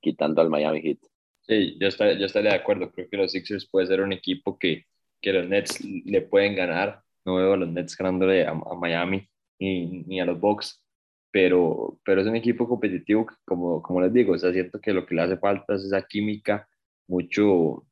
quitando 0.00 0.42
al 0.42 0.50
Miami 0.50 0.82
Heat. 0.82 0.98
Sí, 1.42 1.76
yo 1.80 1.88
estaría, 1.88 2.18
yo 2.18 2.26
estaría 2.26 2.50
de 2.50 2.56
acuerdo. 2.56 2.90
Creo 2.92 3.08
que 3.08 3.16
los 3.16 3.32
Sixers 3.32 3.68
puede 3.68 3.86
ser 3.86 4.00
un 4.00 4.12
equipo 4.12 4.58
que, 4.58 4.86
que 5.22 5.32
los 5.32 5.48
Nets 5.48 5.80
le 5.82 6.20
pueden 6.22 6.56
ganar. 6.56 7.02
No 7.24 7.36
veo 7.36 7.54
a 7.54 7.56
los 7.56 7.68
Nets 7.68 7.96
ganándole 7.96 8.46
a, 8.46 8.54
Miami 8.54 9.28
ni, 9.58 10.02
ni, 10.02 10.20
a 10.20 10.24
los 10.24 10.40
Bucks, 10.40 10.84
pero, 11.30 12.00
pero 12.04 12.20
es 12.20 12.26
un 12.26 12.36
equipo 12.36 12.68
competitivo 12.68 13.26
que, 13.26 13.34
como, 13.44 13.80
como 13.80 14.00
les 14.00 14.12
digo, 14.12 14.34
o 14.34 14.38
sea, 14.38 14.52
siento 14.52 14.80
que 14.80 14.92
lo 14.92 15.06
que 15.06 15.14
le 15.14 15.22
hace 15.22 15.36
falta 15.38 15.74
es 15.74 15.84
esa 15.84 16.02
química, 16.02 16.68
mucho, 17.06 17.86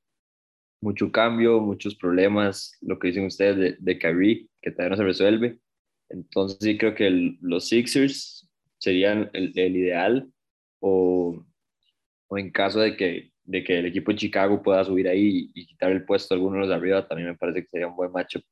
mucho 0.82 1.12
cambio, 1.12 1.60
muchos 1.60 1.94
problemas, 1.94 2.76
lo 2.80 2.98
que 2.98 3.08
dicen 3.08 3.26
ustedes 3.26 3.56
de, 3.56 3.76
de 3.78 3.98
Kyrie, 3.98 4.48
que 4.60 4.72
todavía 4.72 4.90
no 4.90 4.96
se 4.96 5.04
resuelve, 5.04 5.60
entonces 6.10 6.58
sí 6.60 6.76
creo 6.76 6.94
que 6.94 7.36
los 7.40 7.68
Sixers 7.68 8.50
serían 8.78 9.30
el, 9.32 9.56
ideal 9.56 10.28
o, 10.80 11.44
o, 12.28 12.38
en 12.38 12.50
caso 12.50 12.80
de 12.80 12.96
que, 12.96 13.30
de 13.50 13.64
que 13.64 13.80
el 13.80 13.86
equipo 13.86 14.12
de 14.12 14.18
Chicago 14.18 14.62
pueda 14.62 14.84
subir 14.84 15.08
ahí 15.08 15.50
y, 15.52 15.66
quitar 15.66 15.90
el 15.90 16.04
puesto 16.04 16.32
a 16.32 16.36
alguno 16.36 16.54
de 16.54 16.60
los 16.60 16.68
de 16.68 16.74
arriba, 16.76 17.06
también 17.06 17.30
me 17.30 17.36
parece 17.36 17.62
que 17.62 17.68
sería 17.68 17.88
un 17.88 17.96
buen 17.96 18.12
matchup 18.12 18.42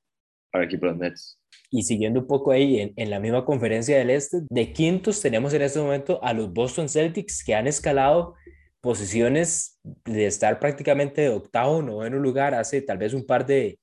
para 0.50 0.64
el 0.64 0.68
equipo 0.68 0.86
de 0.86 0.92
los 0.92 1.00
Nets. 1.00 1.40
Y 1.70 1.82
siguiendo 1.82 2.20
un 2.20 2.26
poco 2.26 2.50
ahí 2.50 2.80
en, 2.80 2.92
en, 2.96 3.10
la 3.10 3.20
misma 3.20 3.44
conferencia 3.44 3.96
del 3.96 4.10
Este, 4.10 4.38
de 4.50 4.72
quintos 4.72 5.20
tenemos 5.22 5.54
en 5.54 5.62
este 5.62 5.78
momento 5.78 6.22
a 6.24 6.32
los 6.32 6.52
Boston 6.52 6.88
Celtics 6.88 7.44
que 7.44 7.54
han 7.54 7.68
escalado 7.68 8.34
posiciones 8.80 9.78
de 10.04 10.26
estar 10.26 10.58
prácticamente 10.58 11.20
de 11.20 11.28
octavo, 11.28 11.80
noveno 11.82 12.18
lugar 12.18 12.54
hace 12.54 12.82
tal 12.82 12.98
vez 12.98 13.14
un 13.14 13.24
par 13.24 13.46
de, 13.46 13.78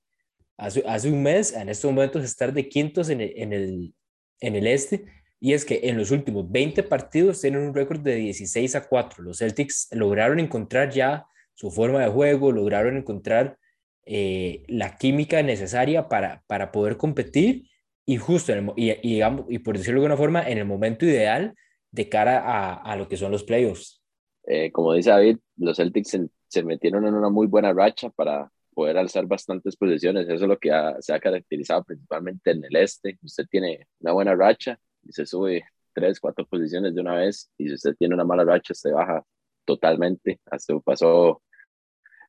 hace, 0.58 0.82
hace 0.86 1.10
un 1.10 1.22
mes, 1.22 1.54
en 1.54 1.70
estos 1.70 1.90
momentos 1.90 2.24
estar 2.24 2.52
de 2.52 2.68
quintos 2.68 3.08
en 3.08 3.22
el, 3.22 3.32
en 3.36 3.52
el, 3.54 3.94
en 4.40 4.56
el 4.56 4.66
este, 4.66 5.06
y 5.40 5.52
es 5.52 5.64
que 5.64 5.80
en 5.84 5.98
los 5.98 6.10
últimos 6.10 6.50
20 6.50 6.82
partidos 6.84 7.40
tienen 7.40 7.62
un 7.62 7.74
récord 7.74 8.00
de 8.00 8.16
16 8.16 8.74
a 8.76 8.88
4. 8.88 9.22
Los 9.22 9.38
Celtics 9.38 9.88
lograron 9.92 10.40
encontrar 10.40 10.90
ya 10.90 11.26
su 11.54 11.70
forma 11.70 12.00
de 12.00 12.08
juego, 12.08 12.52
lograron 12.52 12.96
encontrar 12.96 13.58
eh, 14.04 14.64
la 14.68 14.96
química 14.96 15.42
necesaria 15.42 16.08
para, 16.08 16.42
para 16.46 16.72
poder 16.72 16.96
competir 16.96 17.68
y 18.04 18.16
justo, 18.18 18.52
y, 18.76 18.94
digamos, 19.08 19.46
y 19.48 19.58
por 19.58 19.76
decirlo 19.76 20.00
de 20.00 20.06
alguna 20.06 20.16
forma, 20.16 20.48
en 20.48 20.58
el 20.58 20.64
momento 20.64 21.04
ideal 21.04 21.54
de 21.90 22.08
cara 22.08 22.38
a, 22.38 22.74
a 22.74 22.96
lo 22.96 23.08
que 23.08 23.16
son 23.16 23.32
los 23.32 23.42
playoffs. 23.42 24.00
Eh, 24.46 24.70
como 24.70 24.92
dice 24.92 25.10
David, 25.10 25.38
los 25.56 25.76
Celtics 25.76 26.18
se, 26.48 26.62
metieron 26.62 27.06
en 27.06 27.14
una 27.14 27.28
muy 27.28 27.48
buena 27.48 27.72
racha 27.72 28.10
para 28.10 28.50
poder 28.74 28.96
alzar 28.96 29.26
bastantes 29.26 29.76
posiciones. 29.76 30.26
Eso 30.28 30.44
es 30.44 30.48
lo 30.48 30.58
que 30.58 30.70
se 31.00 31.12
ha 31.12 31.20
caracterizado 31.20 31.82
principalmente 31.84 32.52
en 32.52 32.64
el 32.64 32.76
este. 32.76 33.18
Usted 33.22 33.46
tiene 33.50 33.88
una 34.00 34.12
buena 34.12 34.34
racha 34.36 34.78
y 35.08 35.12
se 35.12 35.26
sube 35.26 35.64
tres, 35.94 36.20
cuatro 36.20 36.46
posiciones 36.46 36.94
de 36.94 37.00
una 37.00 37.16
vez. 37.16 37.50
Y 37.58 37.68
si 37.68 37.74
usted 37.74 37.94
tiene 37.96 38.14
una 38.14 38.24
mala 38.24 38.44
racha, 38.44 38.74
se 38.74 38.92
baja 38.92 39.24
totalmente. 39.64 40.40
Hasta 40.50 40.78
pasó 40.80 41.42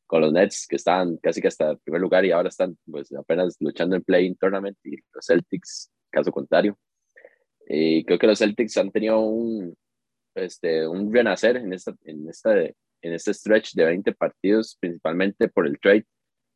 con 0.08 0.22
los 0.22 0.32
Nets, 0.32 0.66
que 0.68 0.78
estaban 0.78 1.18
casi 1.18 1.42
que 1.42 1.50
hasta 1.50 1.72
el 1.72 1.80
primer 1.80 2.02
lugar 2.02 2.26
y 2.26 2.32
ahora 2.32 2.50
están 2.50 2.78
pues 2.90 3.12
apenas 3.14 3.58
luchando 3.60 3.96
en 3.96 4.04
play 4.04 4.34
tournament 4.36 4.78
y 4.84 4.96
los 5.14 5.26
Celtics, 5.26 5.92
caso 6.10 6.32
contrario. 6.32 6.78
Y 7.68 8.06
creo 8.06 8.18
que 8.18 8.28
los 8.28 8.40
Celtics 8.40 8.78
han 8.78 8.92
tenido 8.92 9.20
un, 9.20 9.76
este, 10.36 10.88
un 10.88 11.14
renacer 11.14 11.58
en, 11.58 11.74
esta, 11.74 11.94
en, 12.06 12.30
esta, 12.30 12.58
en 12.58 12.74
este 13.02 13.34
stretch 13.34 13.74
de 13.74 13.86
20 13.86 14.14
partidos, 14.14 14.78
principalmente 14.80 15.50
por 15.50 15.68
el 15.68 15.78
trade, 15.80 16.06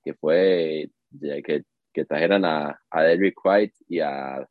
que 0.04 0.14
fue 0.14 0.90
que, 1.20 1.64
que 1.94 2.06
trajeran 2.06 2.46
a, 2.46 2.80
a 2.90 3.04
Derrick 3.04 3.38
White 3.44 3.76
y, 3.90 4.00
a, 4.00 4.48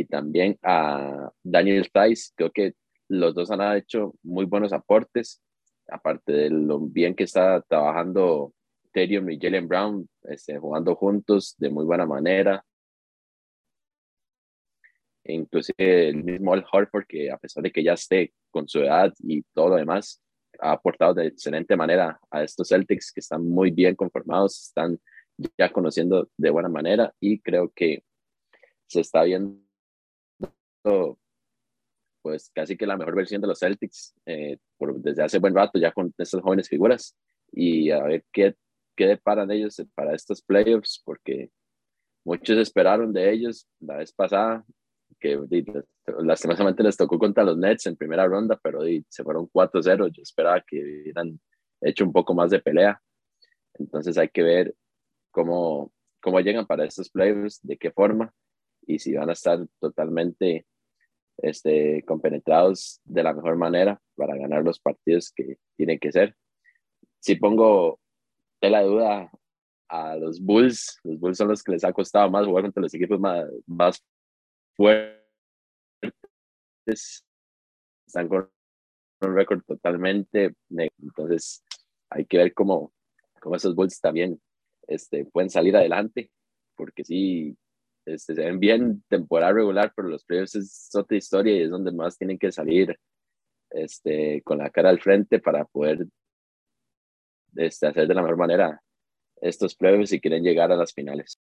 y 0.00 0.04
también 0.06 0.58
a 0.62 1.30
Daniel 1.42 1.88
Tice. 1.92 2.32
Creo 2.34 2.50
que 2.50 2.74
los 3.08 3.34
dos 3.34 3.50
han 3.50 3.76
hecho 3.76 4.14
muy 4.22 4.44
buenos 4.44 4.72
aportes, 4.72 5.42
aparte 5.88 6.32
de 6.32 6.50
lo 6.50 6.80
bien 6.80 7.14
que 7.14 7.24
está 7.24 7.60
trabajando 7.62 8.52
Terium 8.92 9.30
y 9.30 9.38
Jalen 9.38 9.68
Brown, 9.68 10.08
este, 10.22 10.58
jugando 10.58 10.94
juntos 10.94 11.54
de 11.58 11.70
muy 11.70 11.84
buena 11.84 12.06
manera 12.06 12.64
inclusive 15.24 16.08
el 16.08 16.24
mismo 16.24 16.52
Al 16.52 16.64
Hartford, 16.70 17.06
que 17.06 17.30
a 17.30 17.38
pesar 17.38 17.62
de 17.62 17.70
que 17.70 17.82
ya 17.82 17.94
esté 17.94 18.32
con 18.50 18.68
su 18.68 18.80
edad 18.80 19.12
y 19.18 19.42
todo 19.54 19.70
lo 19.70 19.76
demás, 19.76 20.22
ha 20.60 20.72
aportado 20.72 21.14
de 21.14 21.28
excelente 21.28 21.76
manera 21.76 22.18
a 22.30 22.42
estos 22.42 22.68
Celtics 22.68 23.12
que 23.12 23.20
están 23.20 23.48
muy 23.48 23.70
bien 23.70 23.94
conformados, 23.94 24.60
están 24.60 24.98
ya 25.56 25.72
conociendo 25.72 26.28
de 26.36 26.50
buena 26.50 26.68
manera 26.68 27.14
y 27.20 27.40
creo 27.40 27.70
que 27.74 28.04
se 28.86 29.00
está 29.00 29.22
viendo 29.22 29.58
pues 32.22 32.50
casi 32.54 32.76
que 32.76 32.86
la 32.86 32.96
mejor 32.96 33.14
versión 33.14 33.40
de 33.40 33.48
los 33.48 33.58
Celtics 33.58 34.14
eh, 34.26 34.58
desde 34.96 35.22
hace 35.22 35.38
buen 35.38 35.54
rato 35.54 35.78
ya 35.78 35.92
con 35.92 36.12
estas 36.18 36.40
jóvenes 36.40 36.68
figuras 36.68 37.16
y 37.52 37.90
a 37.90 38.02
ver 38.02 38.24
qué, 38.32 38.54
qué 38.96 39.06
deparan 39.06 39.50
ellos 39.50 39.82
para 39.94 40.14
estos 40.14 40.42
playoffs 40.42 41.02
porque 41.04 41.50
muchos 42.24 42.58
esperaron 42.58 43.12
de 43.12 43.32
ellos 43.32 43.66
la 43.80 43.96
vez 43.96 44.12
pasada 44.12 44.64
que 45.18 45.38
lastimosamente 46.18 46.82
les 46.82 46.96
tocó 46.96 47.18
contra 47.18 47.44
los 47.44 47.58
Nets 47.58 47.86
en 47.86 47.96
primera 47.96 48.26
ronda, 48.26 48.58
pero 48.62 48.80
se 49.08 49.22
fueron 49.22 49.48
4-0. 49.48 50.10
Yo 50.12 50.22
esperaba 50.22 50.62
que 50.66 50.82
hubieran 50.82 51.38
hecho 51.80 52.04
un 52.04 52.12
poco 52.12 52.34
más 52.34 52.50
de 52.50 52.60
pelea. 52.60 53.00
Entonces 53.74 54.16
hay 54.16 54.28
que 54.28 54.42
ver 54.42 54.74
cómo, 55.30 55.92
cómo 56.20 56.40
llegan 56.40 56.66
para 56.66 56.84
estos 56.84 57.10
playoffs, 57.10 57.60
de 57.62 57.76
qué 57.76 57.90
forma 57.90 58.32
y 58.86 58.98
si 58.98 59.14
van 59.14 59.30
a 59.30 59.34
estar 59.34 59.58
totalmente 59.78 60.66
este, 61.38 62.02
compenetrados 62.04 63.00
de 63.04 63.22
la 63.22 63.32
mejor 63.32 63.56
manera 63.56 64.00
para 64.14 64.36
ganar 64.36 64.62
los 64.62 64.78
partidos 64.78 65.32
que 65.32 65.58
tienen 65.76 65.98
que 65.98 66.12
ser. 66.12 66.36
Si 67.20 67.36
pongo 67.36 67.98
de 68.60 68.70
la 68.70 68.82
duda 68.82 69.30
a 69.88 70.16
los 70.16 70.40
Bulls, 70.40 70.98
los 71.02 71.18
Bulls 71.18 71.38
son 71.38 71.48
los 71.48 71.62
que 71.62 71.72
les 71.72 71.84
ha 71.84 71.92
costado 71.92 72.30
más 72.30 72.46
jugar 72.46 72.64
contra 72.64 72.82
los 72.82 72.94
equipos 72.94 73.18
más, 73.18 73.46
más 73.66 74.04
fuertes, 74.74 75.20
están 78.06 78.28
con 78.28 78.50
un 79.22 79.36
récord 79.36 79.62
totalmente 79.62 80.54
negro. 80.68 80.94
Entonces, 81.02 81.64
hay 82.10 82.24
que 82.24 82.38
ver 82.38 82.54
cómo, 82.54 82.92
cómo 83.40 83.56
esos 83.56 83.74
Bulls 83.74 84.00
también 84.00 84.40
este, 84.86 85.24
pueden 85.24 85.50
salir 85.50 85.76
adelante, 85.76 86.30
porque 86.76 87.04
sí, 87.04 87.56
este, 88.14 88.34
se 88.34 88.44
ven 88.44 88.58
bien 88.58 89.02
temporada 89.08 89.52
regular, 89.52 89.92
pero 89.94 90.08
los 90.08 90.24
playoffs 90.24 90.56
es 90.56 90.90
otra 90.94 91.16
historia 91.16 91.56
y 91.56 91.62
es 91.62 91.70
donde 91.70 91.92
más 91.92 92.18
tienen 92.18 92.38
que 92.38 92.50
salir 92.50 92.98
este, 93.70 94.42
con 94.42 94.58
la 94.58 94.70
cara 94.70 94.90
al 94.90 95.00
frente 95.00 95.38
para 95.38 95.64
poder 95.64 96.06
este, 97.56 97.86
hacer 97.86 98.08
de 98.08 98.14
la 98.14 98.22
mejor 98.22 98.36
manera 98.36 98.82
estos 99.40 99.74
playoffs 99.74 100.10
si 100.10 100.20
quieren 100.20 100.42
llegar 100.42 100.70
a 100.72 100.76
las 100.76 100.92
finales. 100.92 101.38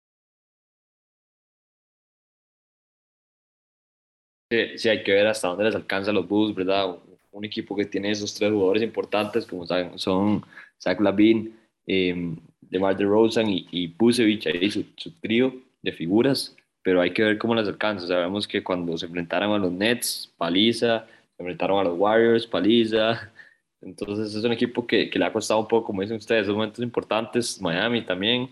Sí, 4.49 4.87
hay 4.87 5.03
que 5.03 5.11
ver 5.11 5.27
hasta 5.27 5.49
dónde 5.49 5.65
les 5.65 5.75
alcanza 5.75 6.13
los 6.13 6.27
Bulls, 6.27 6.55
¿verdad? 6.55 6.97
Un, 7.31 7.45
equipo 7.45 7.75
que 7.75 7.85
tiene 7.85 8.11
esos 8.11 8.33
tres 8.33 8.51
jugadores 8.51 8.81
importantes, 8.81 9.45
como 9.45 9.67
saben, 9.67 9.99
son 9.99 10.43
Zach 10.81 10.99
Lavin, 10.99 11.55
eh, 11.85 12.35
DeMar 12.61 12.97
DeRozan 12.97 13.47
y, 13.47 13.67
y 13.71 13.89
Pusevich, 13.89 14.47
ahí 14.47 14.71
su, 14.71 14.85
su 14.95 15.11
trío 15.19 15.66
de 15.81 15.91
figuras, 15.91 16.55
pero 16.83 17.01
hay 17.01 17.11
que 17.11 17.23
ver 17.23 17.37
cómo 17.37 17.55
les 17.55 17.67
alcanza. 17.67 18.07
Sabemos 18.07 18.47
que 18.47 18.63
cuando 18.63 18.97
se 18.97 19.05
enfrentaron 19.05 19.51
a 19.51 19.57
los 19.57 19.71
Nets, 19.71 20.33
paliza, 20.37 21.05
se 21.35 21.43
enfrentaron 21.43 21.79
a 21.79 21.83
los 21.83 21.97
Warriors, 21.97 22.47
paliza. 22.47 23.31
Entonces 23.81 24.33
es 24.33 24.43
un 24.43 24.51
equipo 24.51 24.87
que, 24.87 25.09
que 25.09 25.19
le 25.19 25.25
ha 25.25 25.33
costado 25.33 25.59
un 25.59 25.67
poco, 25.67 25.87
como 25.87 26.01
dicen 26.01 26.17
ustedes, 26.17 26.43
esos 26.43 26.55
momentos 26.55 26.83
importantes. 26.83 27.61
Miami 27.61 28.05
también, 28.05 28.49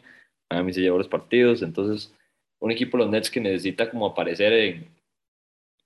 Miami 0.49 0.73
se 0.73 0.81
llevó 0.81 0.97
los 0.97 1.07
partidos. 1.07 1.61
Entonces, 1.61 2.13
un 2.59 2.71
equipo, 2.71 2.97
los 2.97 3.09
Nets, 3.09 3.31
que 3.31 3.39
necesita 3.39 3.89
como 3.89 4.05
aparecer 4.05 4.53
en, 4.53 4.87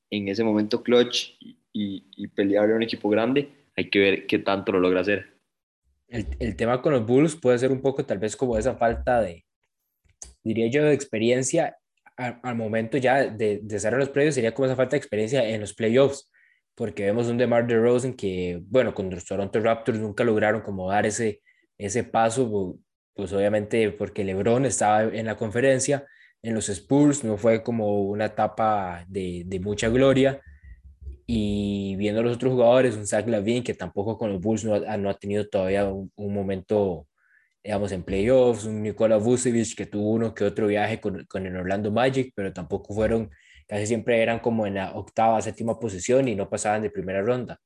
en 0.09 0.27
ese 0.27 0.43
momento 0.43 0.83
clutch 0.83 1.35
y, 1.71 2.03
y 2.15 2.27
pelearle 2.27 2.73
a 2.73 2.77
un 2.77 2.83
equipo 2.83 3.09
grande, 3.09 3.49
hay 3.75 3.89
que 3.89 3.99
ver 3.99 4.27
qué 4.27 4.39
tanto 4.39 4.71
lo 4.71 4.79
logra 4.79 5.01
hacer. 5.01 5.27
El, 6.07 6.25
el, 6.39 6.55
tema 6.55 6.81
con 6.81 6.93
los 6.93 7.05
Bulls 7.05 7.35
puede 7.35 7.59
ser 7.59 7.71
un 7.71 7.81
poco 7.81 8.03
tal 8.03 8.17
vez 8.17 8.35
como 8.35 8.57
esa 8.57 8.75
falta 8.75 9.21
de, 9.21 9.45
diría 10.43 10.67
yo, 10.67 10.83
de 10.83 10.93
experiencia 10.93 11.77
al, 12.17 12.55
momento 12.55 12.97
ya 12.97 13.25
de, 13.29 13.61
de 13.63 13.79
cerrar 13.79 13.99
los 13.99 14.09
playoffs, 14.09 14.35
sería 14.35 14.53
como 14.53 14.65
esa 14.65 14.75
falta 14.75 14.91
de 14.91 14.97
experiencia 14.97 15.47
en 15.47 15.61
los 15.61 15.73
playoffs, 15.73 16.29
porque 16.75 17.03
vemos 17.03 17.27
un 17.27 17.37
DeMar 17.37 17.67
DeRozan 17.67 18.13
que, 18.13 18.61
bueno, 18.67 18.93
con 18.93 19.09
los 19.09 19.25
Toronto 19.25 19.59
Raptors 19.59 19.99
nunca 19.99 20.23
lograron 20.23 20.61
como 20.61 20.89
dar 20.89 21.05
ese, 21.05 21.41
ese 21.77 22.03
paso, 22.03 22.77
pues 23.13 23.33
obviamente 23.33 23.91
porque 23.91 24.23
LeBron 24.23 24.65
estaba 24.65 25.03
en 25.03 25.25
la 25.25 25.35
conferencia, 25.35 26.05
en 26.41 26.53
los 26.55 26.69
Spurs, 26.69 27.23
no 27.25 27.37
fue 27.37 27.63
como 27.63 28.03
una 28.03 28.27
etapa 28.27 29.03
de, 29.09 29.43
de 29.45 29.59
mucha 29.59 29.89
gloria. 29.89 30.41
Y 31.27 31.97
viendo 31.97 32.21
a 32.21 32.23
los 32.23 32.37
otros 32.37 32.53
jugadores, 32.53 32.95
un 32.95 33.05
Zach 33.05 33.27
Lavin, 33.27 33.61
que 33.61 33.73
tampoco 33.73 34.17
con 34.17 34.31
los 34.31 34.41
Bulls 34.41 34.63
no 34.63 34.79
no 34.97 35.09
ha 35.09 35.13
tenido 35.15 35.47
todavía 35.47 35.85
un, 35.85 36.09
un, 36.15 36.33
momento, 36.33 37.07
digamos, 37.63 37.91
en 37.91 38.03
playoffs, 38.03 38.65
un 38.65 38.81
Nikola 38.81 39.17
Vucevic 39.17 39.75
que 39.75 39.85
tuvo 39.85 40.11
uno 40.11 40.33
que 40.33 40.43
otro 40.45 40.67
viaje 40.67 40.99
con, 40.99 41.25
con, 41.25 41.45
el 41.45 41.55
Orlando 41.55 41.91
Magic, 41.91 42.31
pero 42.35 42.53
tampoco 42.53 42.93
fueron, 42.93 43.29
casi 43.67 43.87
siempre 43.87 44.21
eran 44.21 44.39
como 44.39 44.65
en 44.65 44.75
la 44.75 44.93
octava, 44.95 45.41
séptima 45.41 45.79
posición 45.79 46.27
y 46.27 46.35
no 46.35 46.49
pasaban 46.49 46.81
de 46.81 46.89
primera 46.89 47.21
ronda. 47.21 47.59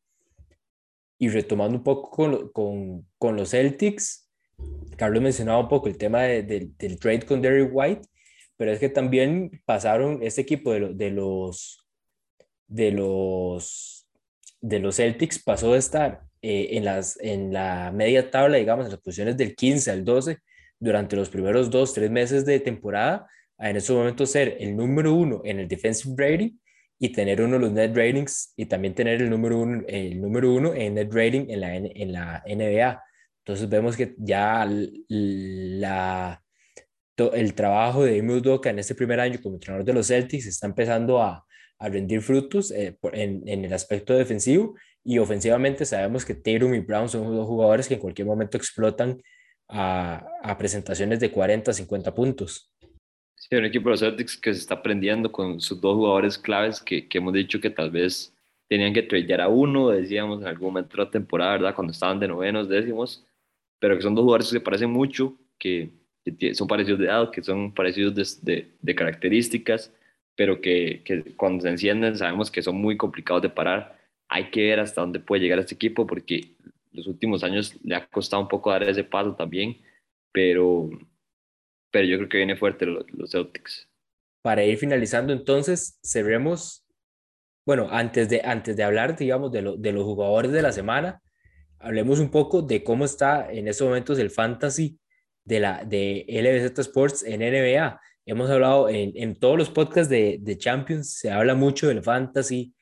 Y 1.19 1.29
retomando 1.29 1.77
un 1.77 1.83
poco 1.83 2.09
con, 2.09 2.49
con, 2.51 3.07
con 3.17 3.35
los 3.35 3.51
Celtics, 3.51 4.29
Carlos 4.97 5.21
mencionaba 5.21 5.59
un 5.59 5.67
poco 5.67 5.87
el 5.87 5.97
tema 5.97 6.23
de, 6.23 6.43
de, 6.43 6.69
del 6.77 6.99
trade 6.99 7.25
con 7.25 7.41
Derry 7.41 7.63
White, 7.63 8.07
pero 8.57 8.71
es 8.71 8.79
que 8.79 8.89
también 8.89 9.61
pasaron 9.65 10.19
este 10.21 10.41
equipo 10.41 10.73
de, 10.73 10.93
de 10.93 11.11
los 11.11 11.79
de 12.67 12.91
los 12.91 14.07
de 14.61 14.79
los 14.79 14.95
Celtics 14.95 15.43
pasó 15.43 15.73
de 15.73 15.79
estar 15.79 16.23
eh, 16.45 16.75
en, 16.77 16.83
las, 16.83 17.17
en 17.21 17.53
la 17.53 17.89
media 17.93 18.29
tabla, 18.29 18.57
digamos, 18.57 18.85
en 18.85 18.91
las 18.91 18.99
posiciones 18.99 19.37
del 19.37 19.55
15 19.55 19.91
al 19.91 20.03
12 20.03 20.39
durante 20.77 21.15
los 21.15 21.29
primeros 21.29 21.69
dos, 21.69 21.93
tres 21.93 22.11
meses 22.11 22.45
de 22.45 22.59
temporada, 22.59 23.25
a 23.57 23.69
en 23.69 23.77
ese 23.77 23.93
momento 23.93 24.25
ser 24.25 24.57
el 24.59 24.75
número 24.75 25.13
uno 25.13 25.41
en 25.45 25.59
el 25.61 25.69
defensive 25.69 26.13
rating 26.17 26.57
y 26.99 27.13
tener 27.13 27.41
uno 27.41 27.53
de 27.53 27.59
los 27.59 27.71
net 27.71 27.95
ratings 27.95 28.51
y 28.57 28.65
también 28.65 28.93
tener 28.93 29.21
el 29.21 29.29
número 29.29 29.57
uno, 29.57 29.83
el 29.87 30.21
número 30.21 30.53
uno 30.53 30.73
en 30.73 30.95
net 30.95 31.13
rating 31.13 31.45
en 31.47 31.61
la, 31.61 31.77
en 31.77 32.11
la 32.11 32.43
NBA. 32.45 33.01
Entonces 33.39 33.69
vemos 33.69 33.95
que 33.95 34.13
ya 34.17 34.67
la, 34.67 36.43
el 37.17 37.53
trabajo 37.53 38.03
de 38.03 38.17
Emil 38.17 38.41
Doka 38.41 38.69
en 38.69 38.79
este 38.79 38.95
primer 38.95 39.21
año 39.21 39.39
como 39.41 39.55
entrenador 39.55 39.85
de 39.85 39.93
los 39.93 40.07
Celtics 40.07 40.45
está 40.45 40.67
empezando 40.67 41.21
a, 41.21 41.45
a 41.79 41.87
rendir 41.87 42.21
frutos 42.21 42.69
eh, 42.71 42.97
en, 43.13 43.47
en, 43.47 43.63
el 43.63 43.71
aspecto 43.71 44.13
defensivo 44.13 44.75
y 45.03 45.19
ofensivamente 45.19 45.85
sabemos 45.85 46.25
que 46.25 46.35
Tatum 46.35 46.73
y 46.73 46.79
Brown 46.79 47.09
son 47.09 47.35
dos 47.35 47.47
jugadores 47.47 47.87
que 47.87 47.95
en 47.95 47.99
cualquier 47.99 48.27
momento 48.27 48.57
explotan 48.57 49.21
a, 49.67 50.25
a 50.41 50.57
presentaciones 50.57 51.19
de 51.19 51.31
40, 51.31 51.73
50 51.73 52.13
puntos. 52.13 52.71
Sí, 53.35 53.55
un 53.55 53.65
equipo 53.65 53.89
de 53.89 53.97
Celtics 53.97 54.37
que 54.37 54.53
se 54.53 54.59
está 54.59 54.75
aprendiendo 54.75 55.31
con 55.31 55.59
sus 55.59 55.81
dos 55.81 55.95
jugadores 55.95 56.37
claves 56.37 56.79
que, 56.79 57.07
que 57.07 57.17
hemos 57.17 57.33
dicho 57.33 57.59
que 57.59 57.69
tal 57.69 57.91
vez 57.91 58.33
tenían 58.69 58.93
que 58.93 59.03
tradear 59.03 59.41
a 59.41 59.49
uno, 59.49 59.89
decíamos 59.89 60.41
en 60.41 60.47
algún 60.47 60.69
momento 60.69 60.95
de 60.95 61.03
la 61.03 61.11
temporada, 61.11 61.51
¿verdad? 61.53 61.75
Cuando 61.75 61.91
estaban 61.91 62.19
de 62.19 62.27
novenos, 62.27 62.69
décimos, 62.69 63.25
pero 63.79 63.97
que 63.97 64.01
son 64.01 64.15
dos 64.15 64.23
jugadores 64.23 64.47
que 64.47 64.57
se 64.57 64.61
parecen 64.61 64.89
mucho, 64.89 65.37
que, 65.59 65.91
que 66.39 66.55
son 66.55 66.67
parecidos 66.67 66.99
de 66.99 67.05
edad, 67.05 67.31
que 67.31 67.43
son 67.43 67.73
parecidos 67.73 68.15
de, 68.15 68.53
de, 68.53 68.71
de 68.81 68.95
características, 68.95 69.91
pero 70.35 70.61
que, 70.61 71.01
que, 71.03 71.35
cuando 71.35 71.63
se 71.63 71.69
encienden 71.69 72.17
sabemos 72.17 72.49
que 72.49 72.61
son 72.61 72.77
muy 72.77 72.97
complicados 72.97 73.41
de 73.41 73.49
parar. 73.49 73.99
Hay 74.33 74.49
que 74.49 74.63
ver 74.63 74.79
hasta 74.79 75.01
dónde 75.01 75.19
puede 75.19 75.41
llegar 75.43 75.59
este 75.59 75.75
equipo 75.75 76.07
porque 76.07 76.55
los 76.91 77.07
últimos 77.07 77.43
años 77.43 77.75
le 77.83 77.95
ha 77.95 78.07
costado 78.07 78.41
un 78.41 78.47
poco 78.47 78.71
dar 78.71 78.83
ese 78.83 79.03
paso 79.03 79.35
también, 79.35 79.77
pero, 80.31 80.89
pero 81.91 82.05
yo 82.05 82.17
creo 82.17 82.29
que 82.29 82.37
viene 82.37 82.55
fuerte 82.55 82.85
los, 82.85 83.05
los 83.11 83.31
Celtics. 83.31 83.87
Para 84.41 84.63
ir 84.63 84.77
finalizando 84.77 85.33
entonces, 85.33 85.99
cerremos 86.03 86.83
bueno, 87.65 87.87
antes 87.89 88.29
de, 88.29 88.41
antes 88.43 88.75
de 88.75 88.83
hablar, 88.83 89.15
digamos, 89.17 89.51
de, 89.51 89.61
lo, 89.61 89.77
de 89.77 89.93
los 89.93 90.03
jugadores 90.03 90.51
de 90.51 90.61
la 90.61 90.71
semana, 90.71 91.21
hablemos 91.79 92.19
un 92.19 92.29
poco 92.29 92.61
de 92.61 92.83
cómo 92.83 93.05
está 93.05 93.51
en 93.51 93.67
estos 93.67 93.87
momentos 93.87 94.19
el 94.19 94.31
fantasy 94.31 94.99
de, 95.45 95.59
la, 95.59 95.85
de 95.85 96.25
LBZ 96.27 96.77
Sports 96.79 97.23
en 97.23 97.39
NBA. 97.39 97.99
Hemos 98.25 98.49
hablado 98.49 98.89
en, 98.89 99.13
en 99.15 99.35
todos 99.35 99.57
los 99.57 99.69
podcasts 99.69 100.09
de, 100.09 100.39
de, 100.41 100.57
Champions, 100.57 101.13
se 101.13 101.31
habla 101.31 101.55
mucho 101.55 101.87
del 101.87 102.03
fantasy, 102.03 102.73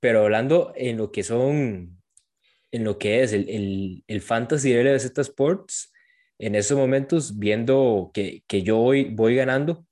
pero 0.00 0.22
hablando 0.22 0.72
en 0.76 0.96
lo 0.96 1.12
que 1.12 1.22
son, 1.22 2.02
en 2.72 2.84
lo 2.84 2.98
que 2.98 3.22
es 3.22 3.32
el, 3.32 3.48
el, 3.48 4.04
el 4.06 4.20
fantasy 4.20 4.72
de 4.72 4.84
LBZ 4.84 5.18
Sports, 5.18 5.92
en 6.38 6.54
estos 6.54 6.76
momentos, 6.76 7.38
viendo 7.38 8.10
que, 8.14 8.42
que 8.46 8.62
yo 8.62 8.78
voy, 8.78 9.04
voy 9.04 9.36
ganando 9.36 9.84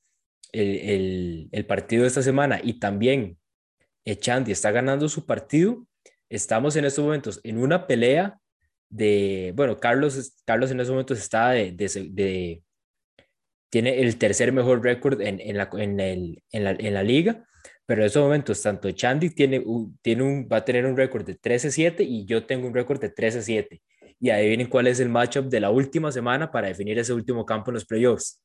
el, 0.53 1.49
el, 1.53 1.67
partido 1.67 2.03
de 2.03 2.09
esta 2.09 2.23
semana 2.23 2.59
y 2.63 2.79
también 2.79 3.37
Echandi 4.07 4.53
está 4.53 4.71
ganando 4.71 5.11
su 5.11 5.27
partido. 5.27 5.87
Estamos 6.31 6.77
en 6.77 6.87
estos 6.87 7.05
momentos 7.05 7.41
en 7.45 7.59
una 7.59 7.87
pelea 7.87 8.41
de, 8.89 9.53
bueno, 9.57 9.79
Carlos, 9.79 10.37
Carlos 10.47 10.71
en 10.71 10.81
estos 10.81 10.93
momentos 10.93 11.19
está 11.19 11.51
de, 11.51 11.73
de, 11.73 12.63
tiene 13.71 14.01
el 14.01 14.17
tercer 14.17 14.51
mejor 14.51 14.83
récord 14.83 15.21
en, 15.21 15.41
en, 15.41 15.59
la, 15.59 15.69
en, 15.75 16.01
el, 16.01 16.43
en, 16.53 16.65
la, 16.65 16.71
en 16.71 16.95
la 16.95 17.03
liga, 17.03 17.47
pero 17.89 18.03
en 18.03 18.09
estos 18.09 18.23
momentos 18.23 18.61
tanto 18.61 18.91
Chandy 18.91 19.31
tiene, 19.31 19.65
tiene 20.03 20.23
un, 20.23 20.47
va 20.47 20.59
a 20.59 20.65
tener 20.65 20.85
un 20.85 20.95
récord 20.95 21.25
de 21.25 21.41
13-7 21.41 22.05
y 22.07 22.27
yo 22.27 22.45
tengo 22.45 22.67
un 22.67 22.75
récord 22.75 23.01
de 23.01 23.15
13-7. 23.15 23.81
Y 24.21 24.29
adivinen 24.29 24.69
cuál 24.69 24.89
es 24.89 25.01
el 25.01 25.09
matchup 25.09 25.47
de 25.47 25.59
la 25.59 25.71
última 25.71 26.13
semana 26.13 26.51
para 26.51 26.69
definir 26.69 26.99
ese 26.99 27.15
último 27.15 27.47
campo 27.47 27.71
en 27.71 27.77
los 27.77 27.87
playoffs. 27.87 28.45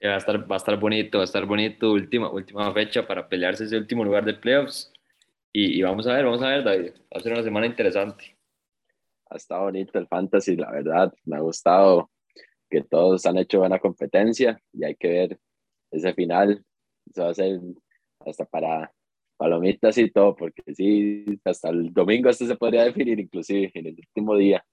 Va 0.00 0.14
a 0.14 0.18
estar, 0.18 0.48
va 0.48 0.54
a 0.54 0.58
estar 0.58 0.78
bonito, 0.78 1.18
va 1.18 1.22
a 1.22 1.24
estar 1.24 1.44
bonito, 1.46 1.90
última, 1.90 2.30
última 2.30 2.72
fecha 2.72 3.04
para 3.04 3.28
pelearse 3.28 3.64
ese 3.64 3.76
último 3.76 4.04
lugar 4.04 4.24
de 4.24 4.34
playoffs. 4.34 4.92
Y, 5.52 5.80
y, 5.80 5.82
vamos 5.82 6.06
a 6.06 6.14
ver, 6.14 6.26
vamos 6.26 6.42
a 6.42 6.50
ver, 6.50 6.62
David. 6.62 6.92
Va 7.12 7.18
a 7.18 7.20
ser 7.20 7.32
una 7.32 7.42
semana 7.42 7.66
interesante. 7.66 8.38
Ha 9.30 9.36
estado 9.36 9.62
bonito 9.62 9.98
el 9.98 10.06
fantasy, 10.06 10.54
la 10.54 10.70
verdad. 10.70 11.12
Me 11.24 11.38
ha 11.38 11.40
gustado 11.40 12.08
que 12.70 12.82
todos 12.84 13.26
han 13.26 13.36
hecho 13.36 13.58
buena 13.58 13.80
competencia 13.80 14.62
y 14.72 14.84
hay 14.84 14.94
que 14.94 15.08
ver 15.08 15.40
ese 15.90 16.14
final. 16.14 16.64
Eso 17.10 17.24
va 17.24 17.30
a 17.30 17.34
ser 17.34 17.58
hasta 18.26 18.44
para 18.44 18.92
palomitas 19.36 19.96
y 19.98 20.10
todo, 20.10 20.36
porque 20.36 20.62
sí, 20.74 21.24
hasta 21.44 21.70
el 21.70 21.92
domingo 21.92 22.28
esto 22.28 22.46
se 22.46 22.56
podría 22.56 22.84
definir, 22.84 23.18
inclusive 23.18 23.70
en 23.74 23.86
el 23.86 23.94
último 23.94 24.36
día. 24.36 24.64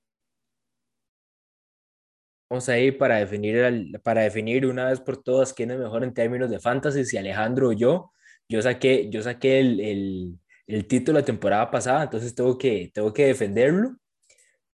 Vamos 2.49 2.69
a 2.69 2.79
ir 2.79 2.97
para 2.97 3.17
definir, 3.17 3.99
para 4.03 4.21
definir 4.21 4.65
una 4.65 4.89
vez 4.89 5.01
por 5.01 5.21
todas 5.21 5.53
quién 5.53 5.71
es 5.71 5.79
mejor 5.79 6.03
en 6.03 6.13
términos 6.13 6.49
de 6.49 6.59
fantasy, 6.59 7.03
si 7.05 7.17
Alejandro 7.17 7.69
o 7.69 7.73
yo. 7.73 8.11
Yo 8.49 8.61
saqué, 8.61 9.09
yo 9.09 9.21
saqué 9.21 9.59
el, 9.59 9.79
el, 9.81 10.39
el 10.67 10.87
título 10.87 11.19
la 11.19 11.25
temporada 11.25 11.69
pasada, 11.69 12.03
entonces 12.03 12.33
tengo 12.33 12.57
que, 12.57 12.89
tengo 12.93 13.13
que 13.13 13.27
defenderlo. 13.27 13.97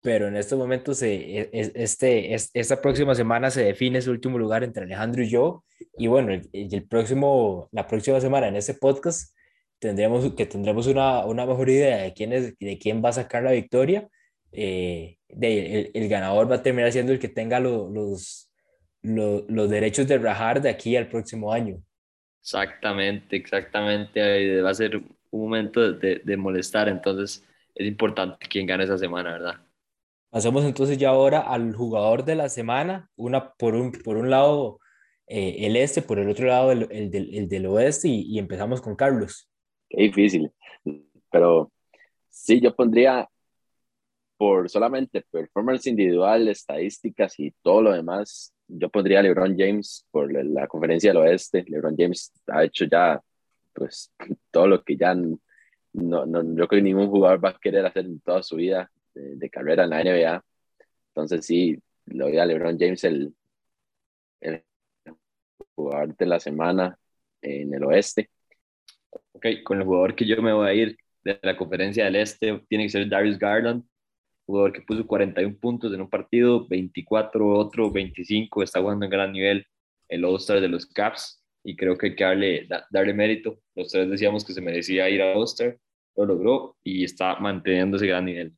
Pero 0.02 0.28
en 0.28 0.36
estos 0.36 0.58
momentos, 0.58 1.02
eh, 1.02 1.50
este, 1.52 2.34
esta 2.34 2.80
próxima 2.80 3.14
semana 3.14 3.50
se 3.50 3.64
define 3.64 3.98
ese 3.98 4.10
último 4.10 4.38
lugar 4.38 4.64
entre 4.64 4.84
Alejandro 4.84 5.22
y 5.22 5.28
yo. 5.28 5.64
Y 5.96 6.06
bueno, 6.06 6.32
el, 6.32 6.48
el 6.52 6.86
próximo, 6.86 7.68
la 7.72 7.86
próxima 7.86 8.20
semana 8.20 8.48
en 8.48 8.56
ese 8.56 8.74
podcast 8.74 9.34
tendremos, 9.78 10.34
que 10.34 10.46
tendremos 10.46 10.86
una, 10.86 11.24
una 11.24 11.46
mejor 11.46 11.70
idea 11.70 11.98
de 11.98 12.12
quién, 12.12 12.32
es, 12.32 12.58
de 12.58 12.78
quién 12.78 13.02
va 13.04 13.10
a 13.10 13.14
sacar 13.14 13.42
la 13.42 13.52
victoria 13.52 14.08
eh, 14.52 15.16
de, 15.28 15.80
el, 15.80 15.90
el, 15.94 16.08
ganador 16.08 16.50
va 16.50 16.56
a 16.56 16.62
terminar 16.62 16.90
siendo 16.90 17.12
el 17.12 17.18
que 17.18 17.28
tenga 17.28 17.60
lo, 17.60 17.88
los, 17.88 18.50
lo, 19.02 19.44
los 19.48 19.70
derechos 19.70 20.08
de 20.08 20.18
rajar 20.18 20.60
de 20.60 20.70
aquí 20.70 20.96
al 20.96 21.08
próximo 21.08 21.52
año. 21.52 21.82
Exactamente, 22.40 23.36
exactamente. 23.36 24.60
Va 24.60 24.70
a 24.70 24.74
ser 24.74 24.96
un 24.96 25.42
momento 25.42 25.92
de, 25.92 26.20
de, 26.24 26.36
molestar, 26.36 26.88
entonces 26.88 27.46
es 27.74 27.86
importante 27.86 28.46
quién 28.48 28.66
gane 28.66 28.84
esa 28.84 28.98
semana, 28.98 29.32
¿verdad? 29.32 29.54
Pasamos 30.30 30.64
entonces 30.64 30.98
ya 30.98 31.10
ahora 31.10 31.40
al 31.40 31.74
jugador 31.74 32.24
de 32.24 32.34
la 32.34 32.48
semana, 32.48 33.08
una 33.16 33.52
por 33.54 33.74
un, 33.74 33.92
por 33.92 34.16
un 34.16 34.30
lado 34.30 34.79
eh, 35.30 35.66
el 35.66 35.76
este, 35.76 36.02
por 36.02 36.18
el 36.18 36.28
otro 36.28 36.46
lado 36.46 36.72
el, 36.72 36.88
el, 36.90 37.10
del, 37.10 37.34
el 37.34 37.48
del, 37.48 37.66
oeste 37.66 38.08
y, 38.08 38.22
y 38.22 38.38
empezamos 38.38 38.80
con 38.80 38.96
Carlos. 38.96 39.48
Qué 39.88 40.02
difícil, 40.02 40.52
pero 41.30 41.72
sí, 42.28 42.60
yo 42.60 42.74
pondría 42.74 43.28
por 44.36 44.68
solamente 44.68 45.22
performance 45.30 45.86
individual, 45.86 46.48
estadísticas 46.48 47.38
y 47.38 47.52
todo 47.62 47.82
lo 47.82 47.92
demás, 47.92 48.54
yo 48.66 48.88
pondría 48.88 49.20
a 49.20 49.22
LeBron 49.22 49.56
James 49.56 50.06
por 50.10 50.32
la 50.32 50.66
conferencia 50.66 51.10
del 51.10 51.18
oeste. 51.18 51.64
LeBron 51.68 51.94
James 51.96 52.32
ha 52.46 52.64
hecho 52.64 52.86
ya 52.86 53.20
pues 53.72 54.12
todo 54.50 54.66
lo 54.66 54.82
que 54.82 54.96
ya 54.96 55.14
no, 55.14 55.38
no, 56.26 56.42
yo 56.42 56.66
creo 56.66 56.80
que 56.80 56.82
ningún 56.82 57.08
jugador 57.08 57.44
va 57.44 57.50
a 57.50 57.58
querer 57.58 57.84
hacer 57.86 58.06
en 58.06 58.20
toda 58.20 58.42
su 58.42 58.56
vida 58.56 58.90
de, 59.14 59.36
de 59.36 59.50
carrera 59.50 59.84
en 59.84 59.90
la 59.90 60.02
NBA. 60.02 60.44
Entonces 61.08 61.44
sí, 61.46 61.78
le 62.06 62.24
doy 62.24 62.38
a 62.38 62.46
LeBron 62.46 62.78
James 62.78 63.04
el, 63.04 63.34
el 64.40 64.64
jugador 65.82 66.16
de 66.16 66.26
la 66.26 66.40
semana 66.40 66.98
en 67.42 67.74
el 67.74 67.84
oeste. 67.84 68.30
Ok, 69.32 69.46
con 69.64 69.78
el 69.78 69.84
jugador 69.84 70.14
que 70.14 70.26
yo 70.26 70.40
me 70.42 70.52
voy 70.52 70.68
a 70.68 70.74
ir 70.74 70.96
de 71.24 71.38
la 71.42 71.56
conferencia 71.56 72.04
del 72.04 72.16
este 72.16 72.58
tiene 72.68 72.84
que 72.84 72.90
ser 72.90 73.08
Darius 73.08 73.38
Garland 73.38 73.84
jugador 74.50 74.72
que 74.72 74.82
puso 74.82 75.06
41 75.06 75.56
puntos 75.58 75.94
en 75.94 76.00
un 76.00 76.10
partido, 76.10 76.66
24 76.68 77.48
otro, 77.48 77.90
25, 77.90 78.62
está 78.62 78.80
jugando 78.80 79.04
en 79.04 79.10
gran 79.10 79.32
nivel 79.32 79.66
el 80.08 80.24
All-Star 80.24 80.60
de 80.60 80.68
los 80.68 80.86
Caps 80.86 81.42
y 81.62 81.76
creo 81.76 81.96
que 81.96 82.08
hay 82.08 82.16
que 82.16 82.24
darle, 82.24 82.68
darle 82.90 83.14
mérito. 83.14 83.60
Los 83.74 83.92
tres 83.92 84.10
decíamos 84.10 84.44
que 84.44 84.52
se 84.52 84.60
merecía 84.60 85.08
ir 85.08 85.22
a 85.22 85.36
All-Star, 85.36 85.78
lo 86.16 86.26
logró 86.26 86.76
y 86.82 87.04
está 87.04 87.36
manteniendo 87.36 87.96
ese 87.96 88.08
gran 88.08 88.24
nivel. 88.24 88.52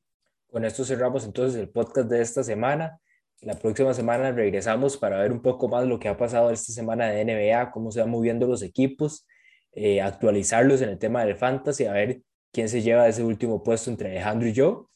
Con 0.46 0.64
esto 0.64 0.85
cerramos 0.85 1.24
entonces 1.24 1.61
el 1.61 1.68
podcast 1.68 2.08
de 2.08 2.22
esta 2.22 2.42
semana. 2.42 2.98
La 3.42 3.59
próxima 3.59 3.92
semana 3.92 4.31
regresamos 4.31 4.96
para 4.96 5.18
ver 5.18 5.33
un 5.33 5.42
poco 5.42 5.66
más 5.66 5.85
lo 5.85 5.98
que 5.98 6.09
ha 6.09 6.16
pasado 6.16 6.52
esta 6.52 6.72
semana 6.72 7.09
de 7.09 7.24
NBA, 7.24 7.72
cómo 7.72 7.90
se 7.90 7.98
van 7.98 8.09
moviendo 8.09 8.46
los 8.46 8.62
equipos, 8.62 9.26
eh, 9.72 10.00
actualizarlos 10.00 10.81
en 10.81 10.90
el 10.90 10.98
tema 10.98 11.24
del 11.24 11.35
fantasy, 11.35 11.87
a 11.87 11.92
ver 11.92 12.22
quién 12.52 12.68
se 12.68 12.83
lleva 12.83 13.09
ese 13.09 13.24
último 13.24 13.64
puesto 13.64 13.90
entre 13.90 14.11
Alejandro 14.11 14.48
y 14.48 14.52
yo. 14.52 14.90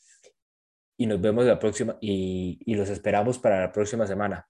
Y 0.97 1.07
nos 1.07 1.21
vemos 1.21 1.45
la 1.45 1.59
próxima 1.59 1.99
y, 2.01 2.73
los 2.73 2.89
esperamos 2.89 3.37
para 3.37 3.61
la 3.63 3.73
próxima 3.73 4.07
semana. 4.07 4.47